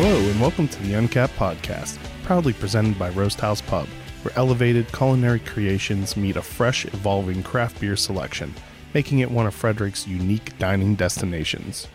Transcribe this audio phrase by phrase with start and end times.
[0.00, 3.88] Hello, and welcome to the Uncapped Podcast, proudly presented by Roast House Pub,
[4.22, 8.54] where elevated culinary creations meet a fresh, evolving craft beer selection,
[8.94, 11.88] making it one of Frederick's unique dining destinations.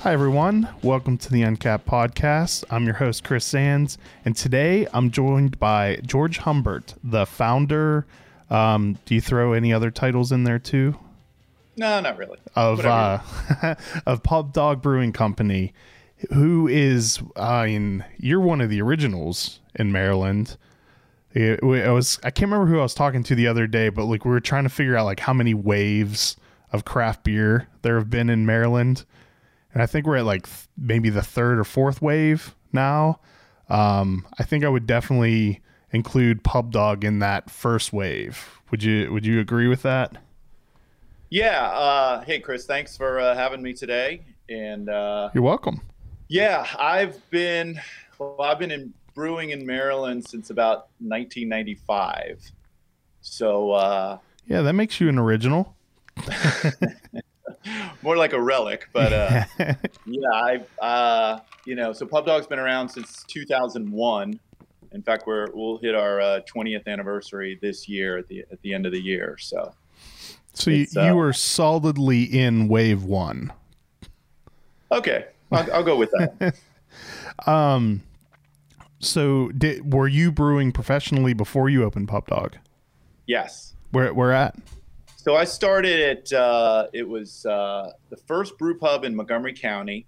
[0.00, 0.68] Hi, everyone.
[0.82, 2.64] Welcome to the Uncapped Podcast.
[2.68, 3.96] I'm your host, Chris Sands,
[4.26, 8.04] and today I'm joined by George Humbert, the founder.
[8.50, 10.98] Um, do you throw any other titles in there too?
[11.78, 12.40] No, not really.
[12.54, 13.20] Of uh,
[14.06, 15.72] of Pub Dog Brewing Company,
[16.30, 20.56] who is, I mean, you're one of the originals in Maryland.
[21.32, 24.04] It, I was I can't remember who I was talking to the other day, but
[24.04, 26.36] like we were trying to figure out like how many waves
[26.72, 29.04] of craft beer there have been in Maryland,
[29.72, 33.20] and I think we're at like th- maybe the third or fourth wave now.
[33.70, 38.60] Um, I think I would definitely include Pub Dog in that first wave.
[38.70, 40.16] Would you Would you agree with that?
[41.30, 41.62] Yeah.
[41.68, 42.66] Uh, hey, Chris.
[42.66, 44.20] Thanks for uh, having me today.
[44.50, 45.80] And uh, You're welcome.
[46.32, 47.78] Yeah, I've been
[48.18, 52.50] well, I've been in brewing in Maryland since about 1995.
[53.20, 55.76] So uh, Yeah, that makes you an original.
[58.02, 59.44] more like a relic, but uh,
[60.06, 64.40] yeah, I uh, you know, so Pub Dog's been around since 2001.
[64.92, 68.72] In fact, we're we'll hit our uh, 20th anniversary this year at the at the
[68.72, 69.36] end of the year.
[69.38, 69.74] So
[70.54, 73.52] So you, uh, you were solidly in wave one.
[74.90, 76.56] okay, I'll, I'll go with that.
[77.46, 78.02] Um,
[79.00, 82.58] so did were you brewing professionally before you opened Pub Dog?
[83.26, 83.74] yes.
[83.90, 84.56] Where where at?
[85.16, 90.06] So I started at uh, it was uh, the first brew pub in Montgomery County.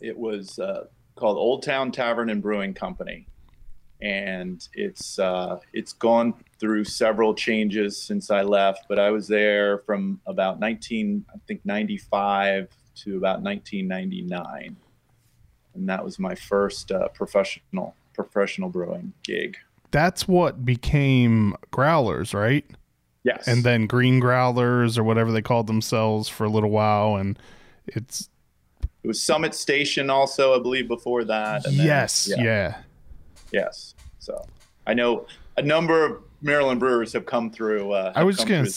[0.00, 0.86] It was uh,
[1.16, 3.26] called Old Town Tavern and Brewing Company,
[4.00, 8.86] and it's uh, it's gone through several changes since I left.
[8.88, 14.76] But I was there from about 19 I think 95 to about 1999,
[15.74, 19.56] and that was my first uh, professional professional brewing gig.
[19.90, 22.64] That's what became growlers, right?
[23.24, 27.38] Yes, And then green growlers or whatever they called themselves for a little while, and
[27.86, 28.28] it's
[29.02, 31.66] it was Summit Station also I believe before that.
[31.66, 32.76] and then- yes, yeah.
[33.52, 33.94] Yes.
[34.18, 34.44] So
[34.86, 35.26] I know
[35.56, 37.90] a number of Maryland brewers have come through.
[37.92, 38.68] Uh, I was gonna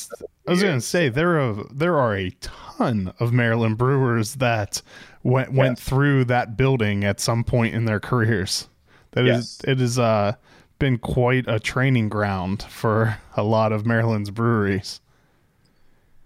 [0.47, 4.81] I was gonna say there are there are a ton of Maryland brewers that
[5.23, 5.87] went went Yes.
[5.87, 8.69] through that building at some point in their careers.
[9.11, 9.61] That is Yes.
[9.71, 10.33] it has uh,
[10.79, 15.01] been quite a training ground for a lot of Maryland's breweries.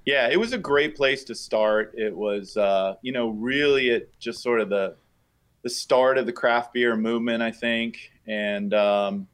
[0.05, 1.93] Yeah, it was a great place to start.
[1.95, 4.95] It was, uh, you know, really at just sort of the
[5.63, 8.11] the start of the craft beer movement, I think.
[8.27, 9.27] And um,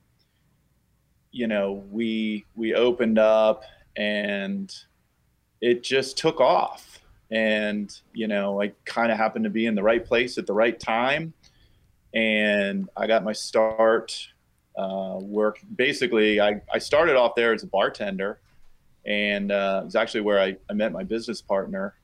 [1.32, 3.64] you know, we we opened up,
[3.96, 4.74] and
[5.62, 7.00] it just took off.
[7.30, 10.54] And you know, I kind of happened to be in the right place at the
[10.54, 11.34] right time,
[12.14, 14.30] and I got my start.
[14.78, 18.40] Uh, work basically, I, I started off there as a bartender
[19.08, 21.96] and uh, it was actually where I, I met my business partner.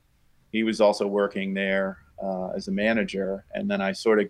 [0.50, 4.28] He was also working there uh, as a manager, and then I sort of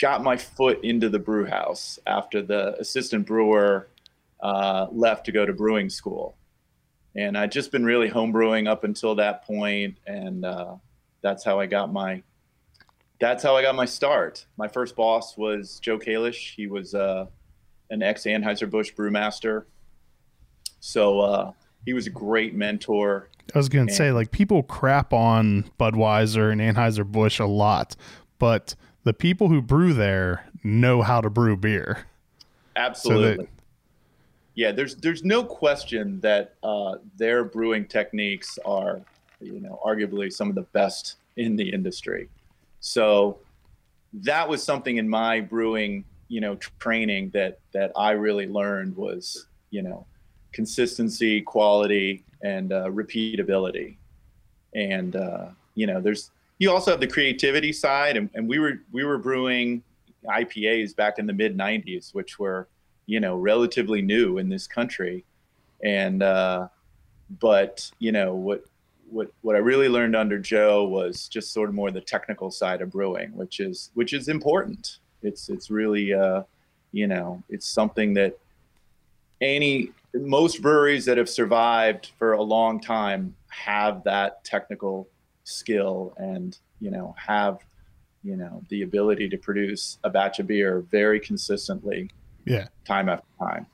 [0.00, 3.88] got my foot into the brew house after the assistant brewer
[4.40, 6.36] uh, left to go to brewing school,
[7.14, 10.76] and I'd just been really homebrewing up until that point, and uh,
[11.22, 12.22] that's how I got my
[13.20, 14.46] that's how I got my start.
[14.56, 16.54] My first boss was Joe Kalish.
[16.54, 17.26] He was uh,
[17.90, 19.64] an ex Anheuser Busch brewmaster.
[20.80, 21.52] So uh,
[21.84, 23.28] he was a great mentor.
[23.54, 27.96] I was gonna say like people crap on Budweiser and Anheuser Busch a lot,
[28.38, 28.74] but
[29.10, 32.06] the people who brew there know how to brew beer.
[32.76, 33.48] Absolutely.
[34.54, 39.00] yeah, there's there's no question that uh, their brewing techniques are,
[39.40, 42.28] you know, arguably some of the best in the industry.
[42.78, 43.40] So
[44.12, 49.48] that was something in my brewing, you know, training that that I really learned was,
[49.70, 50.06] you know,
[50.52, 53.96] consistency, quality, and uh, repeatability.
[54.72, 56.30] And uh, you know, there's
[56.60, 59.82] you also have the creativity side, and, and we were we were brewing
[60.26, 62.68] IPAs back in the mid '90s, which were
[63.06, 65.24] you know relatively new in this country,
[65.82, 66.68] and uh,
[67.40, 68.62] but you know what
[69.08, 72.82] what what I really learned under Joe was just sort of more the technical side
[72.82, 74.98] of brewing, which is which is important.
[75.22, 76.42] It's it's really uh,
[76.92, 78.38] you know it's something that
[79.40, 85.08] any most breweries that have survived for a long time have that technical
[85.50, 87.58] skill and you know have
[88.22, 92.10] you know the ability to produce a batch of beer very consistently
[92.44, 92.68] Yeah.
[92.84, 93.66] time after time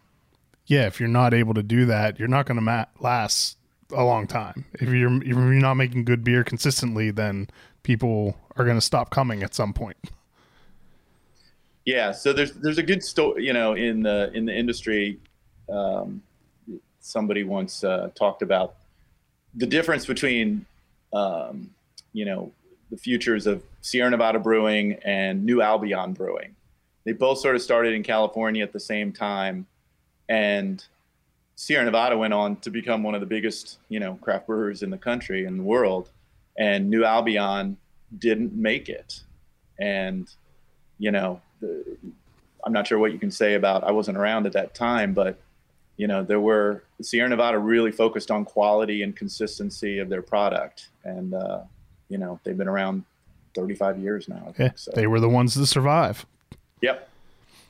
[0.67, 3.59] Yeah, if you're not able to do that, you're not going to ma- last
[3.93, 4.65] a long time.
[4.75, 7.49] If you're if you're not making good beer consistently, then
[7.85, 9.97] people are going to stop coming at some point.
[11.85, 15.21] Yeah, so there's there's a good story, you know, in the in the industry.
[15.71, 16.23] Um,
[17.01, 18.75] somebody once uh, talked about
[19.55, 20.67] the difference between,
[21.13, 21.71] um,
[22.13, 22.53] you know,
[22.91, 26.55] the futures of Sierra Nevada Brewing and New Albion Brewing.
[27.05, 29.67] They both sort of started in California at the same time,
[30.29, 30.85] and
[31.55, 34.91] Sierra Nevada went on to become one of the biggest, you know, craft brewers in
[34.91, 36.11] the country and the world,
[36.59, 37.77] and New Albion
[38.19, 39.23] didn't make it,
[39.79, 40.29] and
[40.99, 41.97] you know the,
[42.65, 43.85] I'm not sure what you can say about.
[43.85, 45.39] I wasn't around at that time, but
[45.97, 50.89] you know there were Sierra Nevada really focused on quality and consistency of their product,
[51.05, 51.61] and uh,
[52.09, 53.05] you know they've been around
[53.55, 54.55] 35 years now.
[54.59, 54.93] yeah, so.
[54.95, 56.25] they were the ones to survive.
[56.83, 57.09] Yep.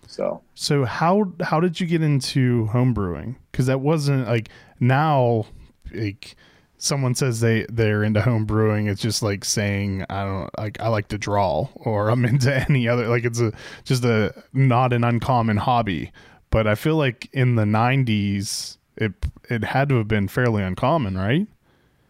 [0.07, 3.37] So so how how did you get into home brewing?
[3.51, 5.47] Because that wasn't like now
[5.93, 6.37] like
[6.79, 10.89] someone says they they're into home brewing it's just like saying i don't like i
[10.89, 13.51] like to draw or i'm into any other like it's a
[13.85, 16.13] just a not an uncommon hobby
[16.51, 19.13] but i feel like in the 90s it
[19.49, 21.47] it had to have been fairly uncommon right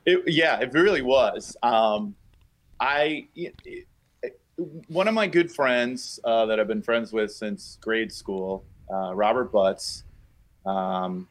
[0.04, 2.14] it, yeah it really was um
[2.80, 3.86] i it, it,
[4.88, 9.14] one of my good friends uh, that i've been friends with since grade school uh,
[9.14, 10.04] robert butts
[10.64, 11.28] um,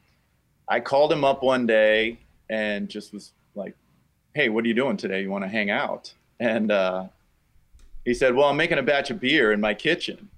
[0.68, 2.20] i called him up one day
[2.50, 3.76] and just was like,
[4.34, 5.22] "Hey, what are you doing today?
[5.22, 7.06] You want to hang out?" And uh,
[8.04, 10.30] he said, "Well, I'm making a batch of beer in my kitchen."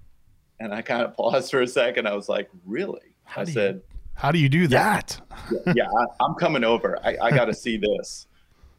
[0.60, 2.06] And I kind of paused for a second.
[2.06, 3.82] I was like, "Really?" How I said, you,
[4.18, 5.20] "How do you do that?"
[5.66, 5.88] yeah, yeah
[6.20, 6.98] I, am coming over.
[7.04, 8.26] I, I got to see this.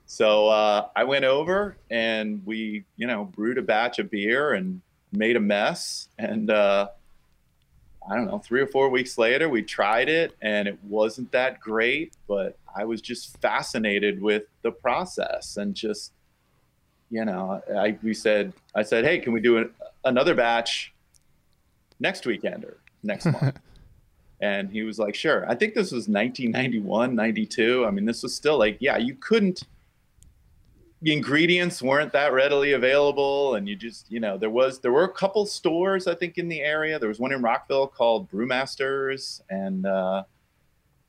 [0.06, 4.82] So uh, I went over and we, you know, brewed a batch of beer and
[5.12, 6.10] made a mess.
[6.18, 6.90] And uh,
[8.10, 11.60] I don't know, three or four weeks later, we tried it and it wasn't that
[11.60, 16.14] great, but I was just fascinated with the process and just,
[17.12, 19.70] you know, I, we said, I said, hey, can we do an,
[20.06, 20.92] another batch
[22.00, 23.60] next weekend or next month?
[24.42, 25.50] And he was like, sure.
[25.50, 27.86] I think this was 1991, 92.
[27.86, 29.64] I mean, this was still like, yeah, you couldn't
[31.02, 35.06] the ingredients weren't that readily available and you just you know there was there were
[35.06, 39.42] a couple stores i think in the area there was one in rockville called brewmasters
[39.50, 40.24] and uh,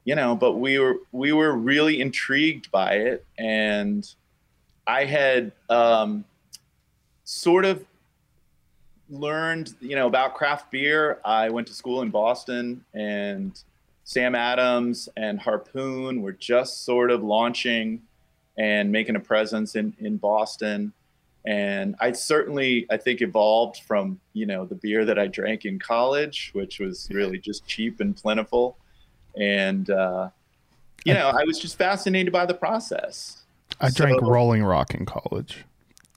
[0.04, 4.14] you know but we were we were really intrigued by it and
[4.86, 6.24] i had um,
[7.24, 7.84] sort of
[9.10, 13.62] learned you know about craft beer i went to school in boston and
[14.04, 18.00] sam adams and harpoon were just sort of launching
[18.60, 20.92] and making a presence in, in Boston.
[21.46, 25.78] And I certainly, I think, evolved from, you know, the beer that I drank in
[25.78, 28.76] college, which was really just cheap and plentiful.
[29.34, 30.28] And, uh,
[31.04, 33.42] you know, I was just fascinated by the process.
[33.80, 35.64] I so, drank Rolling Rock in college.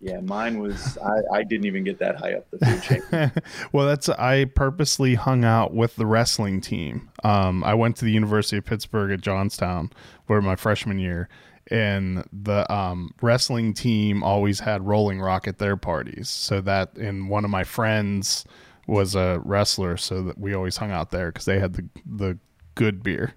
[0.03, 0.97] Yeah, mine was.
[0.97, 3.31] I, I didn't even get that high up the food chain.
[3.71, 4.09] well, that's.
[4.09, 7.09] I purposely hung out with the wrestling team.
[7.23, 9.91] Um, I went to the University of Pittsburgh at Johnstown
[10.27, 11.29] where my freshman year,
[11.71, 16.29] and the um, wrestling team always had Rolling Rock at their parties.
[16.29, 18.43] So that, and one of my friends
[18.87, 22.37] was a wrestler, so that we always hung out there because they had the the
[22.75, 23.35] good beer.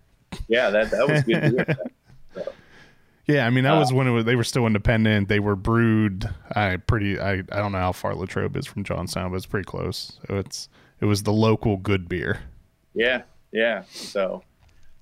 [0.48, 1.76] Yeah, that that was good beer.
[3.26, 4.24] Yeah, I mean that uh, was when it was.
[4.24, 5.28] They were still independent.
[5.28, 6.28] They were brewed.
[6.54, 7.18] I pretty.
[7.18, 10.18] I I don't know how far Latrobe is from Johnstown, but it's pretty close.
[10.28, 10.68] So it's
[11.00, 12.40] it was the local good beer.
[12.94, 13.82] Yeah, yeah.
[13.90, 14.42] So,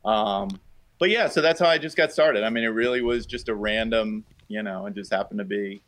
[0.04, 0.60] um,
[0.98, 2.44] but yeah, so that's how I just got started.
[2.44, 5.82] I mean, it really was just a random, you know, it just happened to be,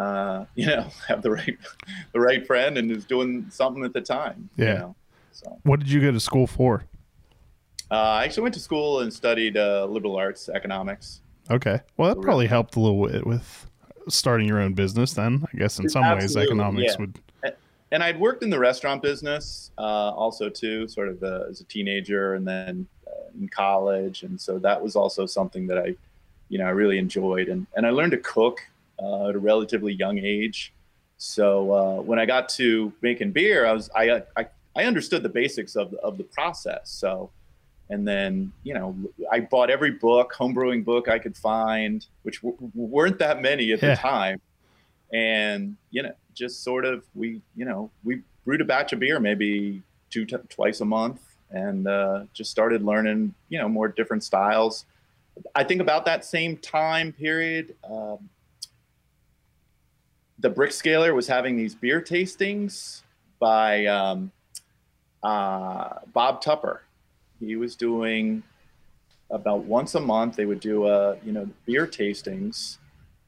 [0.00, 1.58] uh, you know, have the right,
[2.12, 4.48] the right friend and was doing something at the time.
[4.56, 4.66] Yeah.
[4.66, 4.96] You know?
[5.32, 5.58] So.
[5.62, 6.84] What did you go to school for?
[7.90, 11.20] Uh, I actually went to school and studied uh, liberal arts economics.
[11.52, 11.80] Okay.
[11.96, 13.70] Well, that probably helped a little bit with
[14.08, 15.12] starting your own business.
[15.12, 17.00] Then I guess in some Absolutely, ways economics yeah.
[17.00, 17.54] would.
[17.92, 21.64] And I'd worked in the restaurant business uh, also too, sort of uh, as a
[21.64, 22.86] teenager, and then
[23.38, 25.94] in college, and so that was also something that I,
[26.48, 28.60] you know, I really enjoyed, and and I learned to cook
[29.02, 30.72] uh, at a relatively young age.
[31.18, 35.28] So uh, when I got to making beer, I was I, I I understood the
[35.28, 36.90] basics of the, of the process.
[36.90, 37.30] So,
[37.90, 38.96] and then you know
[39.30, 43.82] I bought every book, homebrewing book I could find, which w- weren't that many at
[43.82, 43.94] yeah.
[43.94, 44.40] the time,
[45.12, 49.20] and you know just sort of we you know we brewed a batch of beer
[49.20, 51.20] maybe two t- twice a month
[51.52, 54.86] and uh, just started learning, you know, more different styles.
[55.54, 58.28] I think about that same time period, um,
[60.38, 63.02] the Brickskeller was having these beer tastings
[63.38, 64.32] by um,
[65.22, 66.82] uh, Bob Tupper.
[67.44, 68.42] He was doing
[69.30, 70.36] about once a month.
[70.36, 72.78] They would do a, you know, beer tastings,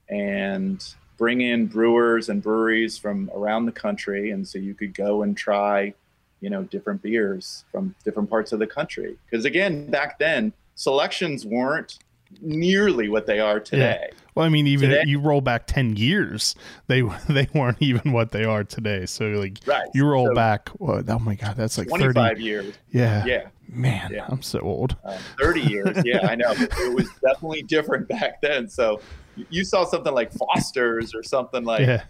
[0.09, 0.85] and
[1.17, 5.37] bring in brewers and breweries from around the country, and so you could go and
[5.37, 5.95] try,
[6.41, 9.17] you know, different beers from different parts of the country.
[9.25, 11.99] Because again, back then selections weren't
[12.41, 14.11] nearly what they are today.
[14.11, 14.19] Yeah.
[14.35, 16.55] Well, I mean, even Today- you roll back ten years,
[16.89, 19.07] they they weren't even what they are today.
[19.07, 19.87] So like, Right.
[19.95, 20.69] you roll So- back.
[20.79, 22.43] What, oh my god, that's like 25 thirty.
[22.43, 22.75] years.
[22.91, 23.25] Yeah.
[23.25, 23.49] Yeah.
[23.69, 24.27] Man, Yeah.
[24.29, 24.97] I'm so old.
[25.05, 25.97] Um, 30 years.
[26.05, 26.53] Yeah, I know.
[26.53, 28.69] It was definitely different back then.
[28.69, 29.01] So
[29.49, 32.05] you saw something like Foster's or something like yeah,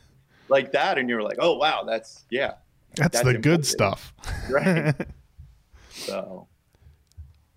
[0.48, 2.54] like that, and you were like, oh wow, that's yeah,
[2.96, 4.12] that's, that's the good stuff.
[4.50, 4.94] right.
[5.90, 6.48] so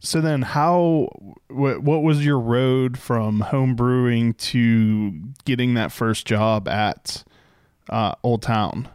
[0.08, 1.10] So then, how
[1.50, 5.12] what, what was your road from home brewing to
[5.44, 7.26] getting that first job at
[7.90, 8.88] uh, Old Town,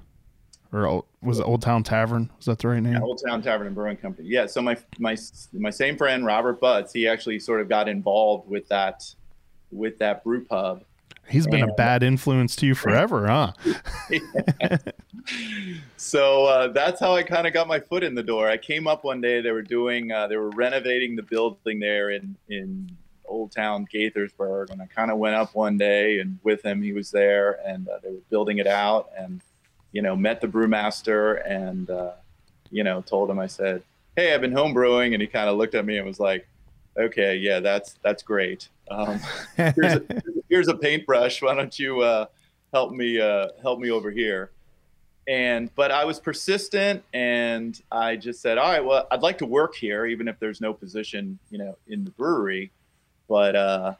[0.72, 2.30] or Old, was it Old Town Tavern?
[2.38, 2.94] Was that the right name?
[2.94, 4.26] yeah, Old Town Tavern and Brewing Company.
[4.26, 4.46] Yeah.
[4.46, 5.14] So my my
[5.52, 9.04] my same friend Robert Butts, he actually sort of got involved with that
[9.70, 10.82] with that brew pub.
[11.28, 13.52] He's been a bad influence to you forever, huh?
[15.96, 18.48] so uh, that's how I kind of got my foot in the door.
[18.48, 19.40] I came up one day.
[19.40, 22.90] They were doing, uh, they were renovating the building there in in
[23.24, 26.92] Old Town Gaithersburg, and I kind of went up one day and with him, he
[26.92, 29.40] was there, and uh, they were building it out, and
[29.92, 32.12] you know, met the brewmaster, and uh,
[32.70, 33.82] you know, told him I said,
[34.16, 36.46] "Hey, I've been home brewing," and he kind of looked at me and was like,
[36.96, 39.20] "Okay, yeah, that's that's great." Um,
[39.56, 40.31] here's a, here's
[40.68, 41.40] a paintbrush.
[41.42, 42.26] Why don't you uh,
[42.72, 44.50] help me uh, help me over here?
[45.28, 49.46] And but I was persistent, and I just said, all right, well, I'd like to
[49.46, 52.72] work here, even if there's no position, you know, in the brewery.
[53.28, 53.94] But uh,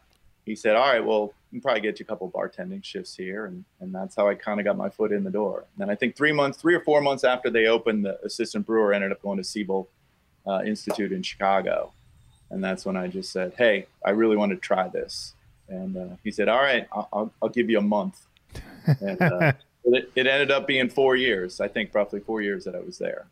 [0.44, 3.46] he said, all right, well, we can probably get you a couple bartending shifts here,
[3.46, 5.64] and and that's how I kind of got my foot in the door.
[5.78, 8.92] And I think three months, three or four months after they opened, the assistant brewer
[8.92, 9.88] ended up going to Siebel
[10.46, 11.92] uh, Institute in Chicago,
[12.50, 15.34] and that's when I just said, hey, I really want to try this.
[15.68, 18.26] And uh, he said, all right, I'll, I'll, give you a month.
[19.00, 19.52] And uh,
[19.84, 21.60] it, it ended up being four years.
[21.60, 23.26] I think roughly four years that I was there.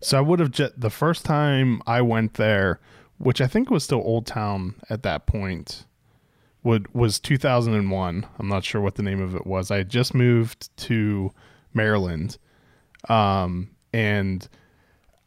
[0.00, 2.80] So I would have just the first time I went there,
[3.18, 5.86] which I think was still Old Town at that point,
[6.64, 8.26] would was 2001.
[8.38, 9.70] I'm not sure what the name of it was.
[9.70, 11.32] I had just moved to
[11.72, 12.38] Maryland,
[13.08, 14.48] um, and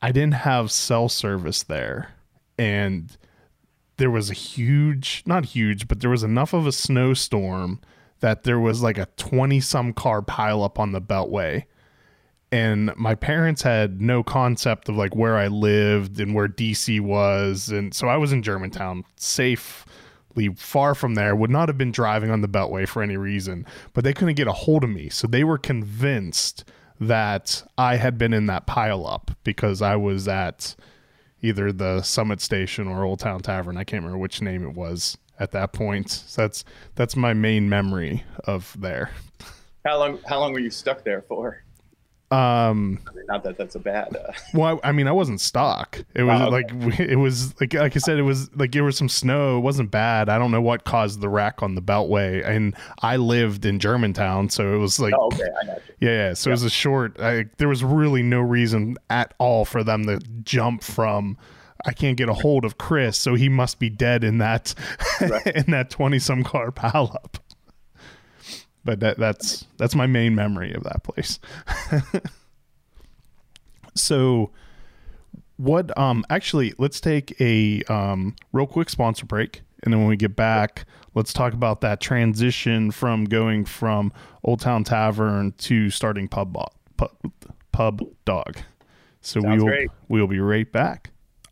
[0.01, 2.11] I didn't have cell service there,
[2.57, 3.15] and
[3.97, 7.79] there was a huge, not huge, but there was enough of a snowstorm
[8.19, 11.65] that there was like a 20 some car pileup on the Beltway
[12.55, 17.69] and my parents had no concept of like where I lived and where DC was,
[17.69, 21.35] and so I was in Germantown, safely far from there.
[21.35, 24.47] Would not have been driving on the Beltway for any reason, but they couldn't get
[24.47, 26.63] a hold of me, so they were convinced
[26.99, 30.75] that I had been in that pileup because I was at
[31.45, 33.77] either the Summit Station or Old Town Tavern.
[33.77, 36.09] I can't remember which name it was at that point.
[36.09, 36.63] So that's
[36.95, 39.11] that's my main memory of there.
[39.85, 40.19] How long?
[40.25, 41.63] How long were you stuck there for?
[42.31, 44.15] Um, I mean, not that that's a bad.
[44.15, 46.03] Uh, Well, I I mean, I wasn't stuck.
[46.15, 46.73] It was Oh, okay.
[46.87, 49.57] like it was like like I said, it was like there was some snow.
[49.57, 50.27] It wasn't bad.
[50.27, 54.49] I don't know what caused the wreck on the Beltway, and I lived in Germantown,
[54.49, 56.07] so it was like oh, okay, I got you.
[56.07, 56.33] yeah, yeah.
[56.33, 57.19] So it was a short.
[57.19, 61.37] I, there was really no reason at all for them to jump from.
[61.87, 64.73] I can't get a hold of Chris, so he must be dead in that
[65.21, 65.45] Right.
[65.45, 67.35] in that twenty some car pileup.
[68.85, 71.39] But that that's that's my main memory of that place.
[73.95, 74.51] so
[75.57, 80.17] what um actually let's take a um real quick sponsor break and then when we
[80.17, 84.11] get back let's talk about that transition from going from
[84.43, 86.57] old town tavern to starting pub
[86.97, 87.11] pub,
[87.71, 88.57] pub dog
[89.21, 89.89] so we Sounds will great.
[90.09, 91.11] we'll be right back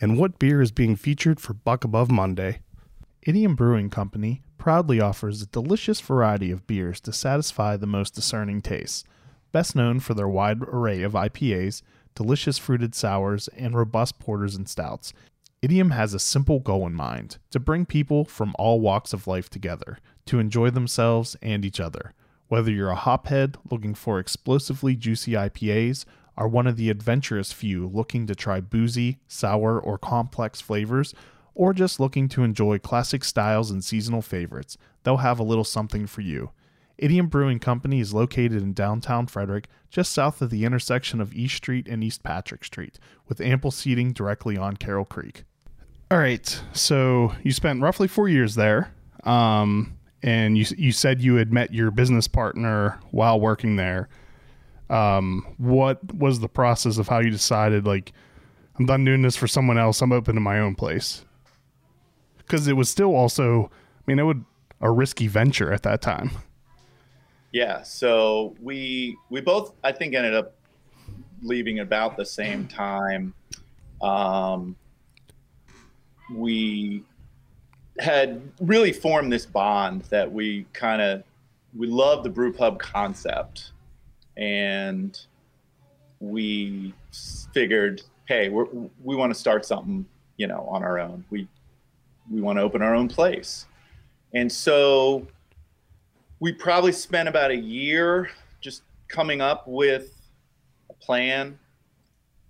[0.00, 2.60] and what beer is being featured for Buck Above Monday.
[3.22, 8.60] Idiom Brewing Company proudly offers a delicious variety of beers to satisfy the most discerning
[8.60, 9.04] tastes.
[9.52, 11.82] Best known for their wide array of IPAs,
[12.14, 15.12] delicious fruited sours, and robust porters and stouts,
[15.64, 19.48] Idiom has a simple goal in mind to bring people from all walks of life
[19.48, 19.96] together
[20.26, 22.12] to enjoy themselves and each other.
[22.48, 26.04] Whether you're a hophead looking for explosively juicy IPAs,
[26.36, 31.14] are one of the adventurous few looking to try boozy, sour, or complex flavors,
[31.54, 36.06] or just looking to enjoy classic styles and seasonal favorites, they'll have a little something
[36.06, 36.50] for you.
[36.98, 41.56] Idiom Brewing Company is located in downtown Frederick, just south of the intersection of East
[41.56, 42.98] Street and East Patrick Street,
[43.28, 45.44] with ample seating directly on Carroll Creek.
[46.10, 48.92] All right, so you spent roughly four years there,
[49.24, 54.08] um, and you you said you had met your business partner while working there.
[54.90, 58.12] Um, what was the process of how you decided like
[58.78, 60.00] I'm done doing this for someone else.
[60.02, 61.24] I'm open to my own place
[62.38, 64.44] because it was still also, I mean, it would
[64.80, 66.30] a risky venture at that time.
[67.52, 67.82] Yeah.
[67.82, 70.54] So we we both I think ended up
[71.42, 73.32] leaving about the same time.
[74.02, 74.76] Um,
[76.32, 77.04] we
[78.00, 81.22] had really formed this bond that we kind of
[81.76, 83.70] we love the brew pub concept
[84.36, 85.20] and
[86.20, 86.94] we
[87.52, 91.24] figured hey we want to start something you know on our own.
[91.30, 91.48] We
[92.30, 93.66] we want to open our own place.
[94.32, 95.26] And so
[96.40, 100.10] we probably spent about a year just coming up with
[100.90, 101.58] a plan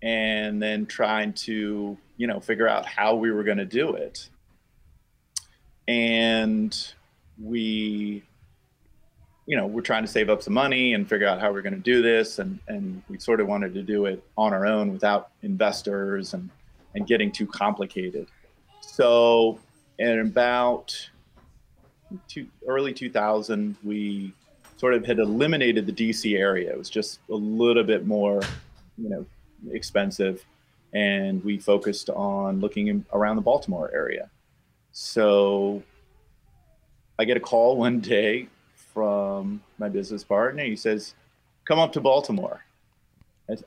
[0.02, 4.28] and then trying to you know figure out how we were going to do it.
[5.86, 6.76] And
[7.38, 8.22] we
[9.46, 11.74] you know we're trying to save up some money and figure out how we're going
[11.74, 14.92] to do this and and we sort of wanted to do it on our own
[14.92, 16.48] without investors and
[16.94, 18.28] and getting too complicated.
[18.80, 19.58] So
[19.98, 20.96] in about
[22.28, 24.32] two, early 2000 we
[24.76, 26.70] sort of had eliminated the dc area.
[26.70, 28.40] It was just a little bit more
[28.96, 29.26] you know
[29.72, 30.44] expensive
[30.92, 34.30] and we focused on looking in, around the baltimore area.
[34.92, 35.82] So
[37.18, 38.48] i get a call one day
[38.94, 40.64] from my business partner.
[40.64, 41.14] He says,
[41.66, 42.64] "Come up to Baltimore.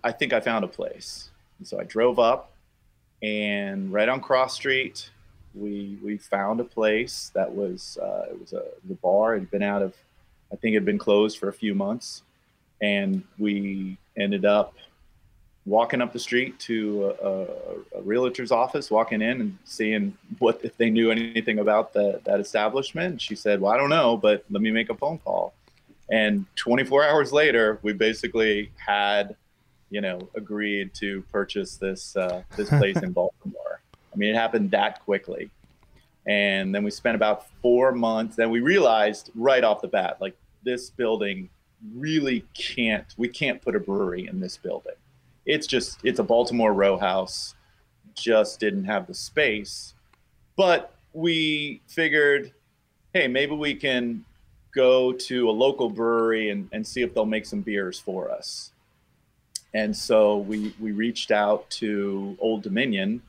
[0.04, 1.30] I think I found a place."
[1.60, 2.52] And so I drove up,
[3.22, 5.12] and right on Cross Street,
[5.54, 9.64] we we found a place that was uh, it was a the bar had been
[9.64, 9.94] out of,
[10.52, 12.24] I think it had been closed for a few months,
[12.82, 14.74] and we ended up
[15.68, 20.62] walking up the street to a, a, a, realtor's office, walking in and seeing what
[20.64, 23.22] if they knew anything about the, that establishment.
[23.22, 25.54] She said, "Well, I don't know, but let me make a phone call."
[26.10, 29.36] And 24 hours later, we basically had,
[29.90, 33.82] you know, agreed to purchase this uh, this place in Baltimore.
[34.14, 35.52] I mean, it happened that quickly.
[36.26, 38.36] And then we spent about four months.
[38.36, 41.50] Then we realized right off the bat, like this building
[41.94, 43.06] really can't.
[43.18, 44.96] We can't put a brewery in this building
[45.48, 47.56] it's just it's a Baltimore row house.
[48.14, 49.94] Just didn't have the space,
[50.56, 52.52] but we figured,
[53.14, 54.26] hey, maybe we can
[54.76, 58.72] go to a local brewery and, and see if they'll make some beers for us.
[59.74, 63.22] And so we we reached out to Old Dominion,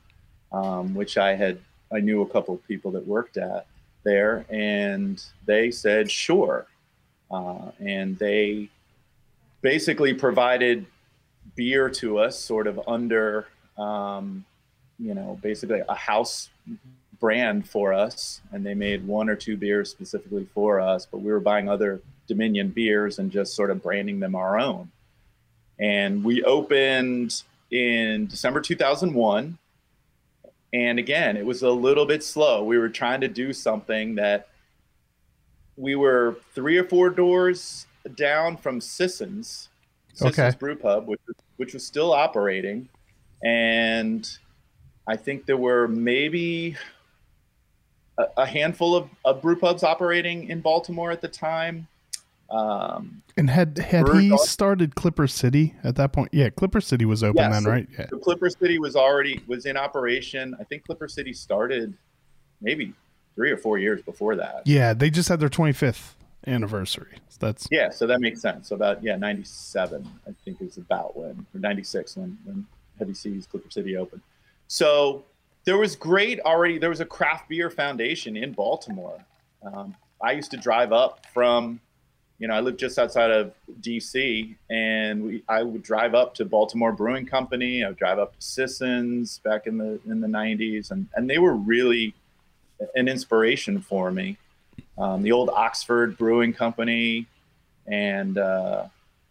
[0.51, 1.59] um, which I had
[1.91, 3.65] I knew a couple of people that worked at
[4.03, 6.65] there, and they said sure,
[7.31, 8.69] uh, and they
[9.61, 10.85] basically provided
[11.55, 14.45] beer to us sort of under um,
[14.97, 16.49] you know basically a house
[17.19, 21.31] brand for us and they made one or two beers specifically for us but we
[21.31, 24.89] were buying other dominion beers and just sort of branding them our own.
[25.77, 29.57] And we opened in december 2001
[30.73, 32.63] and again it was a little bit slow.
[32.63, 34.47] We were trying to do something that
[35.75, 37.85] we were three or four doors
[38.15, 39.68] down from sisson's
[40.19, 40.57] Sisson's okay.
[40.57, 41.21] Brew Pub, which
[41.57, 42.89] which was still operating,
[43.43, 44.29] and
[45.07, 46.77] I think there were maybe
[48.17, 51.87] a, a handful of, of brew pubs operating in Baltimore at the time.
[52.49, 56.29] Um, and had had he started Clipper City at that point?
[56.33, 57.87] Yeah, Clipper City was open yeah, then, so, right?
[57.97, 58.07] Yeah.
[58.09, 60.55] So Clipper City was already was in operation.
[60.59, 61.93] I think Clipper City started
[62.61, 62.93] maybe
[63.35, 64.63] three or four years before that.
[64.65, 66.15] Yeah, they just had their 25th
[66.47, 67.17] anniversary.
[67.29, 68.69] So that's yeah, so that makes sense.
[68.69, 72.65] So about yeah, ninety seven I think is about when or ninety six when when
[72.97, 74.21] Heavy Seas Clipper City opened.
[74.67, 75.23] So
[75.65, 76.77] there was great already.
[76.77, 79.23] There was a craft beer foundation in Baltimore.
[79.63, 81.79] Um, I used to drive up from,
[82.39, 84.55] you know, I lived just outside of D.C.
[84.69, 87.83] and we I would drive up to Baltimore Brewing Company.
[87.83, 91.37] I would drive up to Sisson's back in the in the '90s, and and they
[91.37, 92.13] were really
[92.95, 94.37] an inspiration for me
[94.99, 97.25] um, the old Oxford Brewing Company,
[97.87, 98.85] and uh,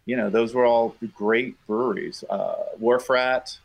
[0.05, 2.23] you know those were all great breweries.
[2.29, 3.57] Uh, Wharf Rat,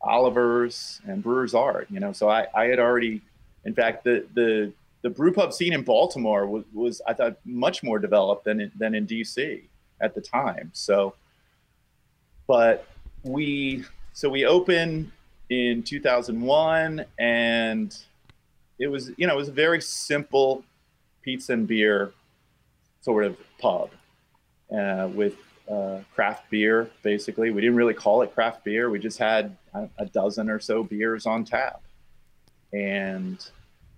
[0.00, 1.86] Oliver's, and Brewers Art.
[1.90, 3.22] You know, so I, I had already,
[3.64, 7.84] in fact, the the the brew pub scene in Baltimore was, was I thought much
[7.84, 9.62] more developed than in, than in DC
[10.00, 10.70] at the time.
[10.74, 11.14] So,
[12.48, 12.86] but
[13.22, 15.12] we so we opened
[15.48, 17.96] in 2001 and
[18.80, 20.64] it was you know it was a very simple
[21.26, 22.12] pizza and beer
[23.02, 23.90] sort of pub
[24.74, 25.34] uh, with
[25.70, 26.88] uh, craft beer.
[27.02, 28.88] Basically, we didn't really call it craft beer.
[28.88, 31.82] We just had a, a dozen or so beers on tap,
[32.72, 33.44] and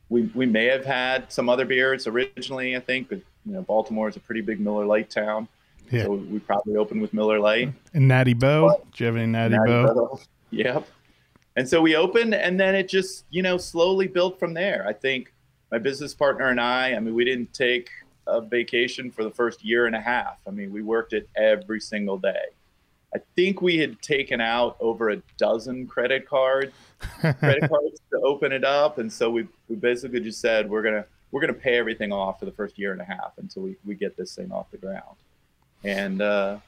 [0.08, 2.74] we we may have had some other beers originally.
[2.74, 5.46] I think, but you know, Baltimore is a pretty big Miller Lite town.
[5.90, 6.04] Yeah.
[6.04, 7.72] So we probably opened with Miller Lite.
[7.94, 8.34] And Natty.
[8.34, 9.70] But, Do you have any Natty, Natty?
[9.70, 10.20] Boh?
[10.50, 10.86] Yep.
[11.56, 14.86] And so we opened, and then it just, you know, slowly built from there.
[14.86, 15.32] I think
[15.70, 17.90] my business partner and I, I mean, we didn't take
[18.26, 20.38] a vacation for the first year and a half.
[20.46, 22.44] I mean, we worked it every single day.
[23.14, 26.72] I think we had taken out over a dozen credit card
[27.20, 31.06] credit cards to open it up, and so we we basically just said we're gonna
[31.30, 33.94] we're gonna pay everything off for the first year and a half until we we
[33.94, 35.16] get this thing off the ground.
[35.84, 36.58] And uh,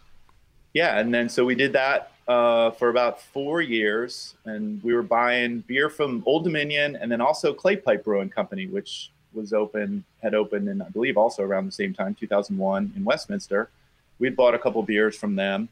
[0.73, 5.03] yeah, and then so we did that uh, for about four years, and we were
[5.03, 10.05] buying beer from Old Dominion, and then also Clay Pipe Brewing Company, which was open
[10.23, 13.71] had opened in I believe also around the same time, 2001 in Westminster.
[14.19, 15.69] We'd bought a couple beers from them,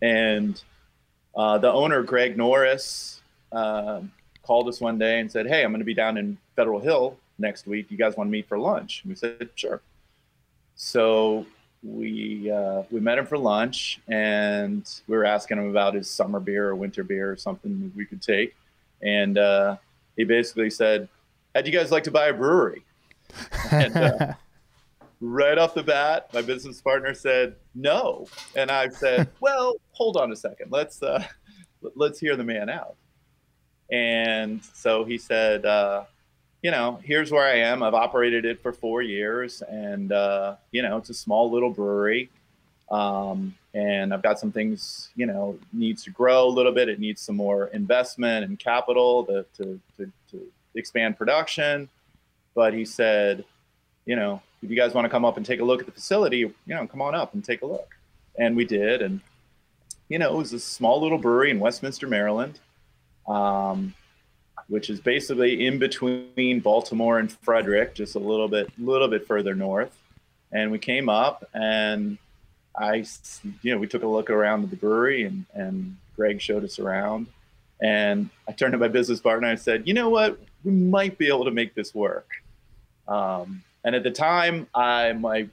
[0.00, 0.62] and
[1.34, 3.20] uh, the owner Greg Norris
[3.52, 4.00] uh,
[4.42, 7.18] called us one day and said, "Hey, I'm going to be down in Federal Hill
[7.38, 7.90] next week.
[7.90, 9.82] You guys want to meet for lunch?" And we said, "Sure."
[10.74, 11.44] So
[11.82, 16.40] we uh, we met him for lunch and we were asking him about his summer
[16.40, 18.54] beer or winter beer or something we could take.
[19.02, 19.76] And uh,
[20.16, 21.08] he basically said
[21.54, 22.84] how'd you guys like to buy a brewery?
[23.70, 24.34] And uh,
[25.20, 28.26] right off the bat my business partner said no.
[28.56, 30.70] And i said well hold on a second.
[30.70, 31.24] Let's uh,
[31.94, 32.96] let's hear the man out.
[33.90, 36.04] And so he said uh,
[36.62, 37.82] you know, here's where I am.
[37.82, 42.28] I've operated it for four years, and uh, you know, it's a small little brewery,
[42.90, 46.88] um, and I've got some things, you know, needs to grow a little bit.
[46.88, 51.88] It needs some more investment and capital to to, to, to expand production.
[52.54, 53.44] But he said,
[54.04, 55.92] you know, if you guys want to come up and take a look at the
[55.92, 57.96] facility, you know, come on up and take a look.
[58.38, 59.20] And we did, and
[60.10, 62.58] you know, it was a small little brewery in Westminster, Maryland.
[63.26, 63.94] Um,
[64.70, 69.54] which is basically in between Baltimore and Frederick, just a little bit, little bit further
[69.54, 69.94] north.
[70.52, 72.16] And we came up, and
[72.78, 73.04] I,
[73.62, 77.26] you know, we took a look around the brewery, and and Greg showed us around.
[77.82, 80.38] And I turned to my business partner and I said, "You know what?
[80.64, 82.28] We might be able to make this work."
[83.08, 85.48] Um, and at the time, I, my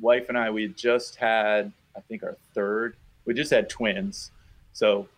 [0.00, 2.96] wife and I, we just had, I think, our third.
[3.24, 4.30] We just had twins,
[4.72, 5.08] so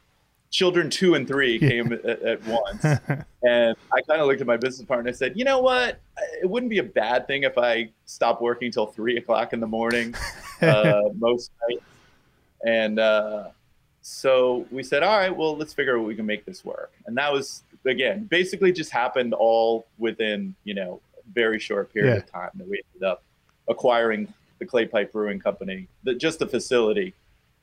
[0.51, 2.85] children two and three came at, at, once.
[2.85, 6.01] and I kind of looked at my business partner and I said, you know what?
[6.43, 9.67] It wouldn't be a bad thing if I stopped working until three o'clock in the
[9.67, 10.15] morning
[10.63, 11.85] uh, most nights.
[12.67, 13.49] And uh,
[14.03, 16.93] so we said, all right, well, let's figure out what we can make this work.
[17.07, 21.01] And that was, again, basically just happened all within, you know,
[21.33, 22.19] very short period yeah.
[22.19, 23.23] of time that we ended up
[23.69, 27.15] acquiring the Clay Pipe Brewing Company, the, just the facility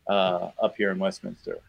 [0.07, 1.59] uh, up here in Westminster.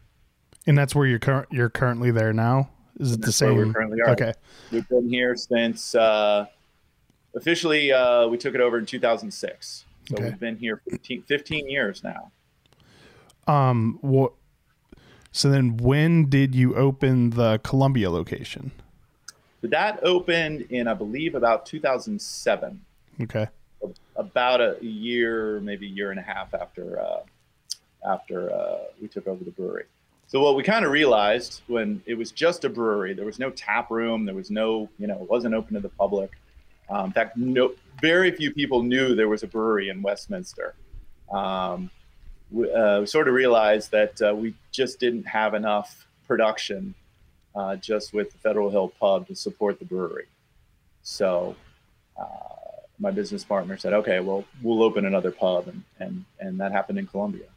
[0.69, 1.47] And that's where you're current.
[1.51, 2.69] You're currently there now.
[2.99, 3.57] Is it the same?
[3.57, 4.11] we currently are.
[4.11, 4.33] Okay.
[4.71, 6.45] We've been here since uh,
[7.35, 9.85] officially uh, we took it over in 2006.
[10.07, 10.25] So okay.
[10.25, 12.31] we've been here 15, 15 years now.
[13.47, 13.97] Um.
[14.01, 14.33] What?
[15.31, 18.71] So then, when did you open the Columbia location?
[19.63, 22.81] That opened in, I believe, about 2007.
[23.21, 23.47] Okay.
[24.15, 27.21] About a year, maybe a year and a half after uh,
[28.07, 29.85] after uh, we took over the brewery.
[30.29, 33.49] So what we kind of realized when it was just a brewery, there was no
[33.49, 36.29] tap room, there was no, you know, it wasn't open to the public.
[36.87, 40.75] Um, in fact, no, very few people knew there was a brewery in Westminster.
[41.31, 41.89] Um,
[42.51, 46.93] we, uh, we, sort of realized that uh, we just didn't have enough production
[47.55, 50.27] uh, just with the Federal Hill Pub to support the brewery.
[51.01, 51.55] So
[52.21, 52.25] uh,
[52.99, 56.99] my business partner said, "Okay, well, we'll open another pub," and and and that happened
[56.99, 57.47] in Columbia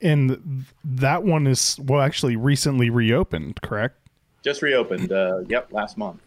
[0.00, 3.96] and that one is well actually recently reopened correct?
[4.42, 6.20] Just reopened uh, yep last month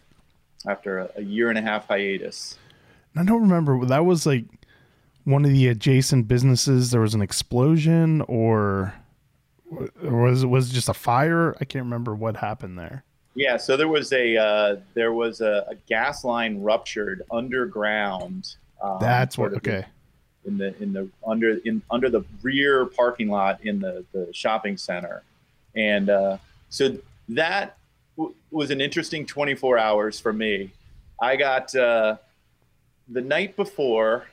[0.66, 2.58] after a, a, year and a half hiatus.
[3.16, 4.44] I don't remember that was like
[5.24, 8.94] one of the adjacent businesses there was an explosion or,
[10.02, 11.56] or was it was just a fire?
[11.60, 13.04] I can't remember what happened there.
[13.34, 18.98] Yeah so there was a uh, there was a, a, gas line ruptured underground um,
[19.00, 19.84] that's what okay
[20.48, 24.76] in the in the under in under the rear parking lot in the the shopping
[24.76, 25.22] center,
[25.76, 26.38] and uh,
[26.70, 26.96] so
[27.28, 27.76] that
[28.16, 30.72] w- was an interesting 24 hours for me.
[31.20, 32.16] I got uh,
[33.08, 34.26] the night before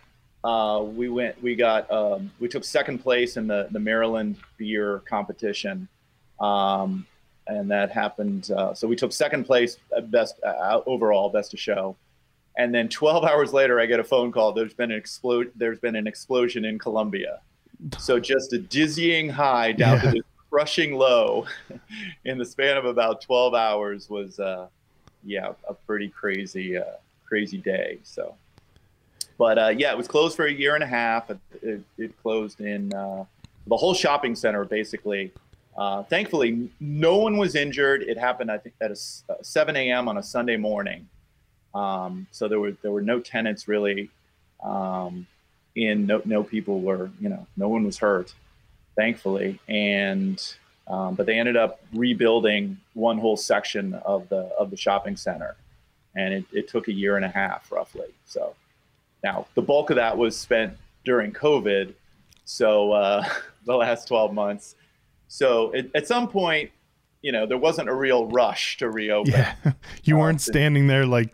[0.43, 5.03] uh, we went we got um, we took second place in the the Maryland beer
[5.07, 5.87] competition.
[6.39, 7.05] Um,
[7.47, 8.49] and that happened.
[8.51, 11.95] Uh, so we took second place, best uh, overall, best of show,
[12.57, 14.51] And then 12 hours later, I get a phone call.
[14.51, 15.51] There's been an explode.
[15.55, 17.41] There's been an explosion in Columbia.
[17.99, 20.01] So just a dizzying high down yeah.
[20.01, 21.45] to the crushing low
[22.25, 24.67] in the span of about 12 hours was, uh,
[25.23, 26.83] yeah, a pretty crazy, uh,
[27.25, 27.99] crazy day.
[28.03, 28.35] So,
[29.37, 31.29] but uh, yeah, it was closed for a year and a half.
[31.29, 33.25] It, it, it closed in uh,
[33.67, 35.33] the whole shopping center basically.
[35.75, 38.03] Uh, thankfully, no one was injured.
[38.03, 40.07] It happened, I think, at a, 7 a.m.
[40.07, 41.05] on a Sunday morning.
[41.75, 44.09] Um, so there were there were no tenants really
[44.63, 45.27] um,
[45.75, 46.07] in.
[46.07, 48.33] No, no people were, you know, no one was hurt,
[48.95, 49.59] thankfully.
[49.67, 50.41] And
[50.87, 55.55] um, but they ended up rebuilding one whole section of the of the shopping center,
[56.15, 58.07] and it, it took a year and a half roughly.
[58.25, 58.55] So
[59.21, 61.93] now the bulk of that was spent during COVID.
[62.45, 63.27] So uh,
[63.65, 64.75] the last 12 months.
[65.27, 66.71] So it, at some point,
[67.21, 69.33] you know, there wasn't a real rush to reopen.
[69.33, 69.55] Yeah,
[70.03, 71.33] you weren't uh, standing there like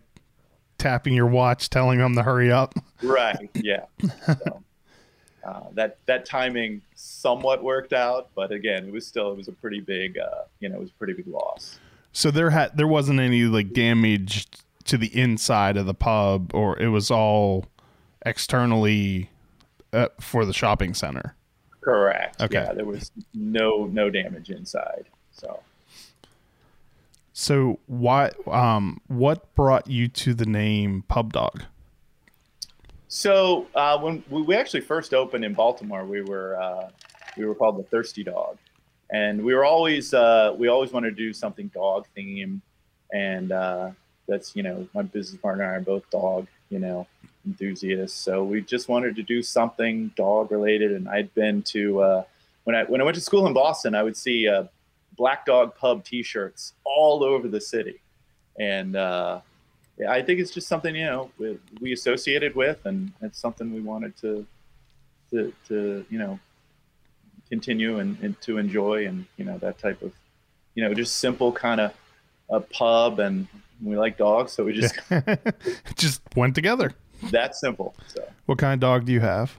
[0.81, 2.73] tapping your watch, telling them to hurry up.
[3.01, 3.49] Right.
[3.53, 3.85] Yeah.
[4.25, 4.63] So,
[5.45, 9.53] uh, that that timing somewhat worked out, but again, it was still it was a
[9.53, 11.79] pretty big uh, you know it was a pretty big loss.
[12.11, 14.47] So there had there wasn't any like damage
[14.85, 17.65] to the inside of the pub, or it was all
[18.25, 19.29] externally
[19.93, 21.35] uh, for the shopping center.
[21.81, 22.41] Correct.
[22.41, 22.63] Okay.
[22.63, 25.05] Yeah, there was no no damage inside.
[25.31, 25.59] So.
[27.33, 31.63] So what um what brought you to the name Pub Dog?
[33.07, 36.89] So uh, when we actually first opened in Baltimore, we were uh,
[37.37, 38.57] we were called the Thirsty Dog,
[39.09, 42.61] and we were always uh, we always wanted to do something dog themed,
[43.13, 43.91] and uh,
[44.27, 47.05] that's you know my business partner and I are both dog you know
[47.45, 50.93] enthusiasts, so we just wanted to do something dog related.
[50.93, 52.23] And I'd been to uh,
[52.63, 54.63] when I when I went to school in Boston, I would see uh,
[55.17, 58.01] Black Dog Pub T-shirts all over the city,
[58.59, 59.41] and uh,
[59.97, 63.73] yeah, I think it's just something you know we, we associated with, and it's something
[63.73, 64.45] we wanted to
[65.31, 66.39] to to you know
[67.49, 70.13] continue and, and to enjoy, and you know that type of
[70.75, 71.93] you know just simple kind of
[72.49, 73.47] a pub, and
[73.83, 74.95] we like dogs, so we just
[75.97, 76.93] just went together.
[77.29, 77.93] That simple.
[78.07, 79.57] So, what kind of dog do you have?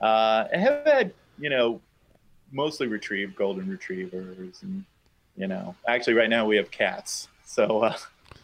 [0.00, 1.80] Uh, I have had you know
[2.52, 4.84] mostly retrieve golden retrievers and
[5.36, 7.28] you know actually right now we have cats.
[7.44, 7.96] So uh,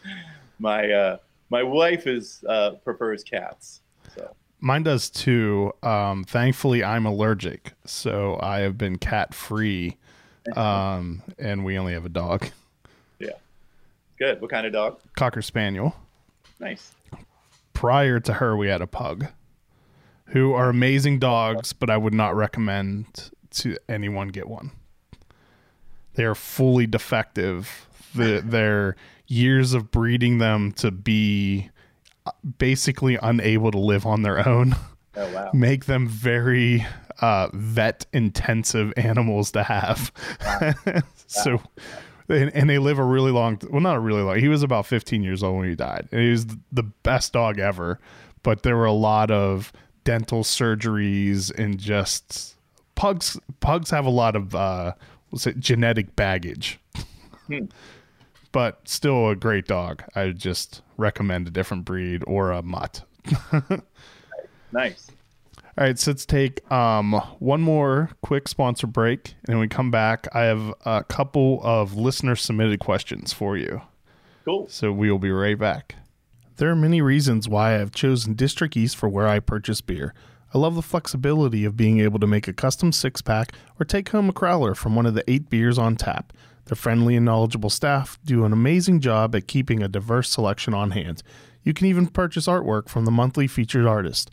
[0.59, 1.17] my uh,
[1.49, 3.81] my wife is uh, prefers cats
[4.15, 4.35] so.
[4.59, 5.71] Mine does too.
[5.83, 9.97] Um, thankfully i'm allergic so i have been cat free
[10.55, 12.47] um, and we only have a dog.
[13.19, 13.31] Yeah.
[14.17, 14.41] Good.
[14.41, 14.99] What kind of dog?
[15.15, 15.95] Cocker spaniel.
[16.59, 16.93] Nice.
[17.73, 19.27] Prior to her we had a pug.
[20.27, 24.71] Who are amazing dogs but i would not recommend to anyone get one.
[26.15, 27.87] They are fully defective.
[28.15, 28.95] The, their
[29.27, 31.69] years of breeding them to be
[32.25, 34.75] uh, basically unable to live on their own
[35.15, 35.51] oh, wow.
[35.53, 36.85] make them very
[37.19, 40.11] uh, vet intensive animals to have.
[40.43, 41.01] Wow.
[41.27, 41.61] so,
[42.29, 44.85] and, and, they live a really long, well, not a really long, he was about
[44.85, 46.07] 15 years old when he died.
[46.11, 47.99] And he was the best dog ever,
[48.43, 49.71] but there were a lot of
[50.03, 52.56] dental surgeries and just
[52.97, 54.93] pugs pugs have a lot of uh,
[55.29, 56.79] what's it, genetic baggage.
[57.47, 57.65] Hmm.
[58.53, 60.03] But still a great dog.
[60.15, 63.03] I just recommend a different breed or a mutt.
[64.71, 65.11] nice.
[65.77, 69.91] All right, so let's take um, one more quick sponsor break, and when we come
[69.91, 73.81] back, I have a couple of listener submitted questions for you.
[74.45, 74.67] Cool.
[74.69, 75.95] So we will be right back.
[76.55, 80.15] There are many reasons why I have chosen District East for where I purchase beer.
[80.53, 84.09] I love the flexibility of being able to make a custom six pack or take
[84.09, 86.33] home a crowler from one of the eight beers on tap.
[86.65, 90.91] Their friendly and knowledgeable staff do an amazing job at keeping a diverse selection on
[90.91, 91.23] hand.
[91.63, 94.31] You can even purchase artwork from the monthly featured artist.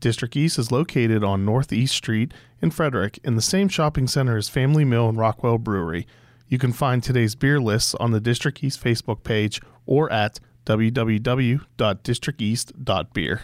[0.00, 4.48] District East is located on Northeast Street in Frederick in the same shopping center as
[4.48, 6.06] Family Mill and Rockwell Brewery.
[6.48, 13.42] You can find today's beer lists on the District East Facebook page or at www.districteast.beer.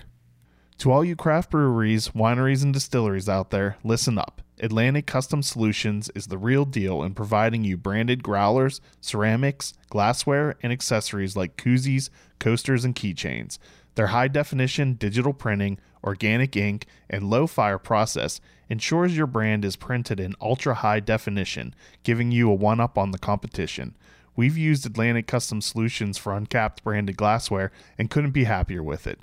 [0.78, 4.42] To all you craft breweries, wineries, and distilleries out there, listen up.
[4.60, 10.72] Atlantic Custom Solutions is the real deal in providing you branded growlers, ceramics, glassware, and
[10.72, 13.58] accessories like koozies, coasters, and keychains.
[13.96, 19.74] Their high definition digital printing, organic ink, and low fire process ensures your brand is
[19.74, 23.96] printed in ultra high definition, giving you a one up on the competition.
[24.36, 29.18] We've used Atlantic Custom Solutions for uncapped branded glassware and couldn't be happier with it.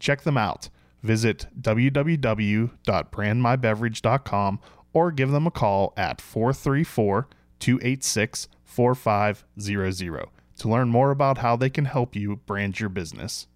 [0.00, 0.70] Check them out
[1.04, 4.60] visit www.brandmybeverage.com
[4.92, 7.28] or give them a call at 434
[7.60, 13.46] 286 4500 to learn more about how they can help you brand your business.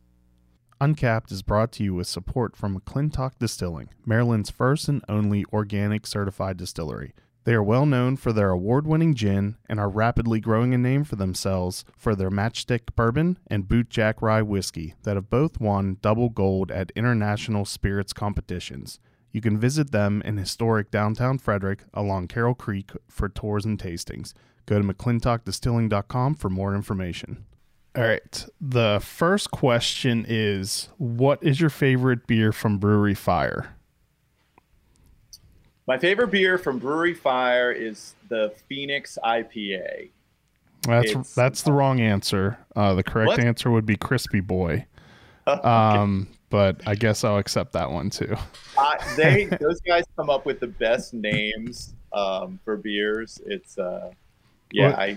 [0.80, 6.06] Uncapped is brought to you with support from McClintock Distilling, Maryland's first and only organic
[6.06, 7.12] certified distillery.
[7.48, 11.02] They are well known for their award winning gin and are rapidly growing a name
[11.02, 16.28] for themselves for their Matchstick Bourbon and Bootjack Rye Whiskey that have both won double
[16.28, 19.00] gold at international spirits competitions.
[19.32, 24.34] You can visit them in historic downtown Frederick along Carroll Creek for tours and tastings.
[24.66, 27.46] Go to mcclintockdistilling.com for more information.
[27.96, 28.46] All right.
[28.60, 33.74] The first question is What is your favorite beer from Brewery Fire?
[35.88, 40.10] My favorite beer from Brewery Fire is the Phoenix IPA.
[40.82, 42.58] That's It's- that's the wrong answer.
[42.76, 43.40] Uh, the correct What?
[43.40, 44.84] answer would be Crispy Boy.
[45.46, 48.36] Um, but I guess I'll accept that one too.
[48.76, 53.40] Uh, they those guys come up with the best names um, for beers.
[53.46, 54.10] It's uh,
[54.70, 55.16] yeah, What- I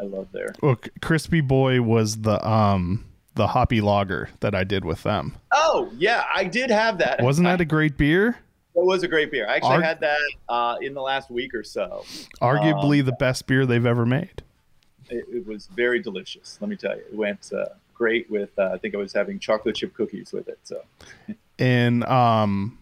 [0.00, 0.54] I love their.
[0.62, 5.36] Well, Crispy Boy was the um the hoppy lager that I did with them.
[5.52, 7.22] Oh yeah, I did have that.
[7.22, 8.38] Wasn't that I, a great beer?
[8.76, 9.48] It was a great beer.
[9.48, 12.04] I actually Arg- had that uh, in the last week or so.
[12.42, 14.42] Arguably Um, the best beer they've ever made.
[15.08, 16.58] It, it was very delicious.
[16.60, 18.50] Let me tell you, it went uh, great with.
[18.58, 20.58] Uh, I think I was having chocolate chip cookies with it.
[20.64, 20.82] So
[21.58, 22.78] in um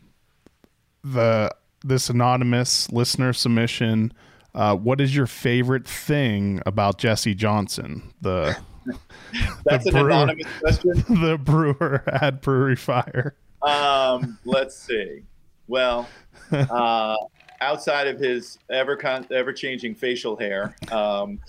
[1.04, 1.54] the
[1.84, 4.12] this anonymous listener submission
[4.54, 8.56] uh, what is your favorite thing about Jesse Johnson, the
[9.64, 10.10] that's an brewer.
[10.10, 10.92] anonymous question.
[11.20, 13.34] the brewer at Brewery Fire?
[13.62, 15.22] Um, let's see.
[15.68, 16.08] Well,
[16.52, 17.16] uh,
[17.60, 21.40] outside of his ever con- ever changing facial hair, um,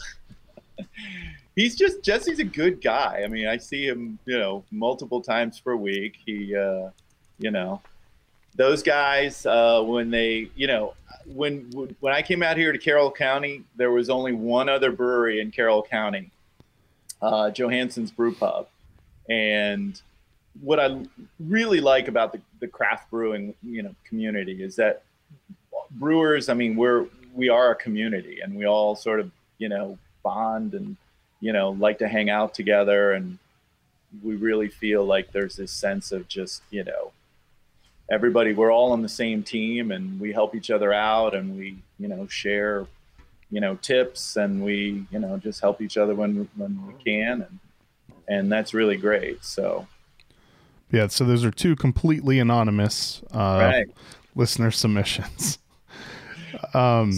[1.56, 3.21] he's just Jesse's a good guy.
[3.23, 6.15] I mean, I see him, you know, multiple times per week.
[6.25, 6.89] He, uh,
[7.39, 7.82] you know,
[8.56, 10.93] those guys uh, when they, you know,
[11.25, 15.41] when when I came out here to Carroll County, there was only one other brewery
[15.41, 16.32] in Carroll County,
[17.21, 18.67] uh, Johansson's Brew Pub,
[19.30, 20.01] and
[20.61, 21.03] what I
[21.39, 25.03] really like about the, the craft brewing you know community is that
[25.91, 29.97] brewers i mean we're we are a community and we all sort of you know
[30.23, 30.95] bond and
[31.41, 33.11] you know like to hang out together.
[33.13, 33.37] And
[34.23, 37.11] we really feel like there's this sense of just you know
[38.09, 41.77] everybody we're all on the same team and we help each other out and we
[41.99, 42.85] you know share
[43.49, 47.41] you know tips and we you know just help each other when when we can.
[47.41, 47.59] And
[48.27, 49.43] and that's really great.
[49.43, 49.87] So
[50.91, 53.87] Yeah, so those are two completely anonymous uh, right
[54.35, 55.59] listener submissions.
[56.73, 57.11] Um,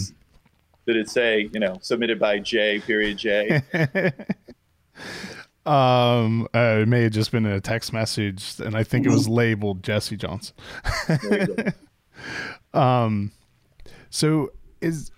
[0.87, 3.61] did it say you know submitted by j period j
[5.65, 9.11] um, uh, it may have just been in a text message, and I think it
[9.11, 10.55] was labeled Jesse Johnson.
[11.07, 11.63] There you go.
[12.79, 13.31] Um,
[14.09, 14.51] so
[14.81, 15.11] is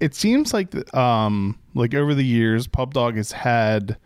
[0.00, 3.96] it seems like um like over the years, Pub Dog has had.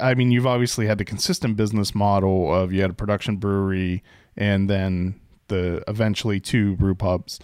[0.00, 4.02] I mean, you've obviously had the consistent business model of you had a production brewery
[4.36, 7.38] and then the eventually two brew pubs,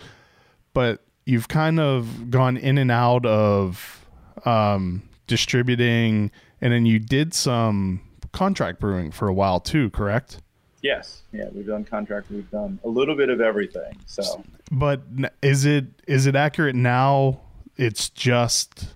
[0.73, 4.07] but you've kind of gone in and out of
[4.45, 8.01] um, distributing, and then you did some
[8.33, 10.41] contract brewing for a while too, correct?
[10.85, 15.03] yes yeah we've done contract we've done a little bit of everything so But
[15.43, 17.41] is it is it accurate now?
[17.77, 18.95] It's just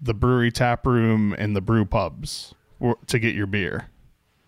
[0.00, 2.54] the brewery tap room and the brew pubs
[3.06, 3.88] to get your beer.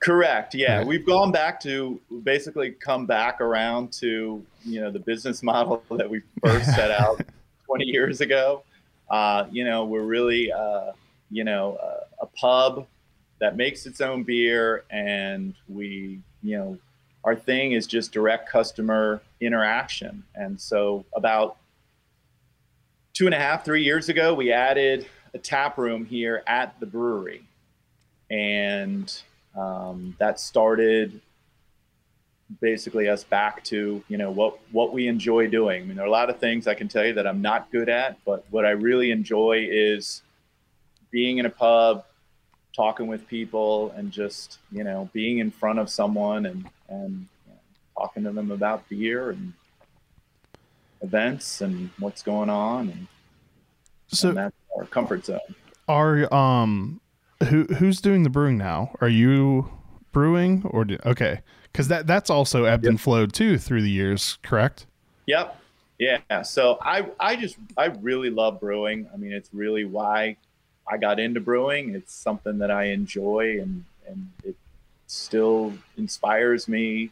[0.01, 0.87] correct yeah Right.
[0.87, 6.09] we've gone back to basically come back around to you know the business model that
[6.09, 7.21] we first set out
[7.67, 8.63] 20 years ago
[9.11, 10.93] uh, you know we're really uh,
[11.31, 12.87] you know uh, a pub
[13.41, 16.79] that makes its own beer and we you know
[17.25, 21.57] our thing is just direct customer interaction and so about
[23.13, 26.87] two and a half three years ago we added a tap room here at the
[26.87, 27.43] brewery
[28.31, 29.23] and
[29.57, 31.21] um, that started
[32.61, 35.83] basically us back to you know what what we enjoy doing.
[35.83, 37.71] I mean, there are a lot of things I can tell you that I'm not
[37.71, 40.23] good at, but what I really enjoy is
[41.11, 42.05] being in a pub,
[42.75, 47.53] talking with people, and just you know being in front of someone and and you
[47.53, 47.59] know,
[47.97, 49.53] talking to them about beer and
[51.03, 53.07] events and what's going on, and,
[54.09, 55.41] So and that's our comfort zone.
[55.89, 57.00] are um
[57.49, 58.95] who who's doing the brewing now?
[59.01, 59.71] Are you
[60.13, 61.41] brewing or do, okay?
[61.73, 64.87] Because that that's also ebbed and flowed too through the years, correct?
[65.27, 65.57] Yep.
[65.99, 66.43] Yeah.
[66.43, 69.09] So I I just I really love brewing.
[69.13, 70.37] I mean, it's really why
[70.91, 71.95] I got into brewing.
[71.95, 74.57] It's something that I enjoy, and and it
[75.07, 77.11] still inspires me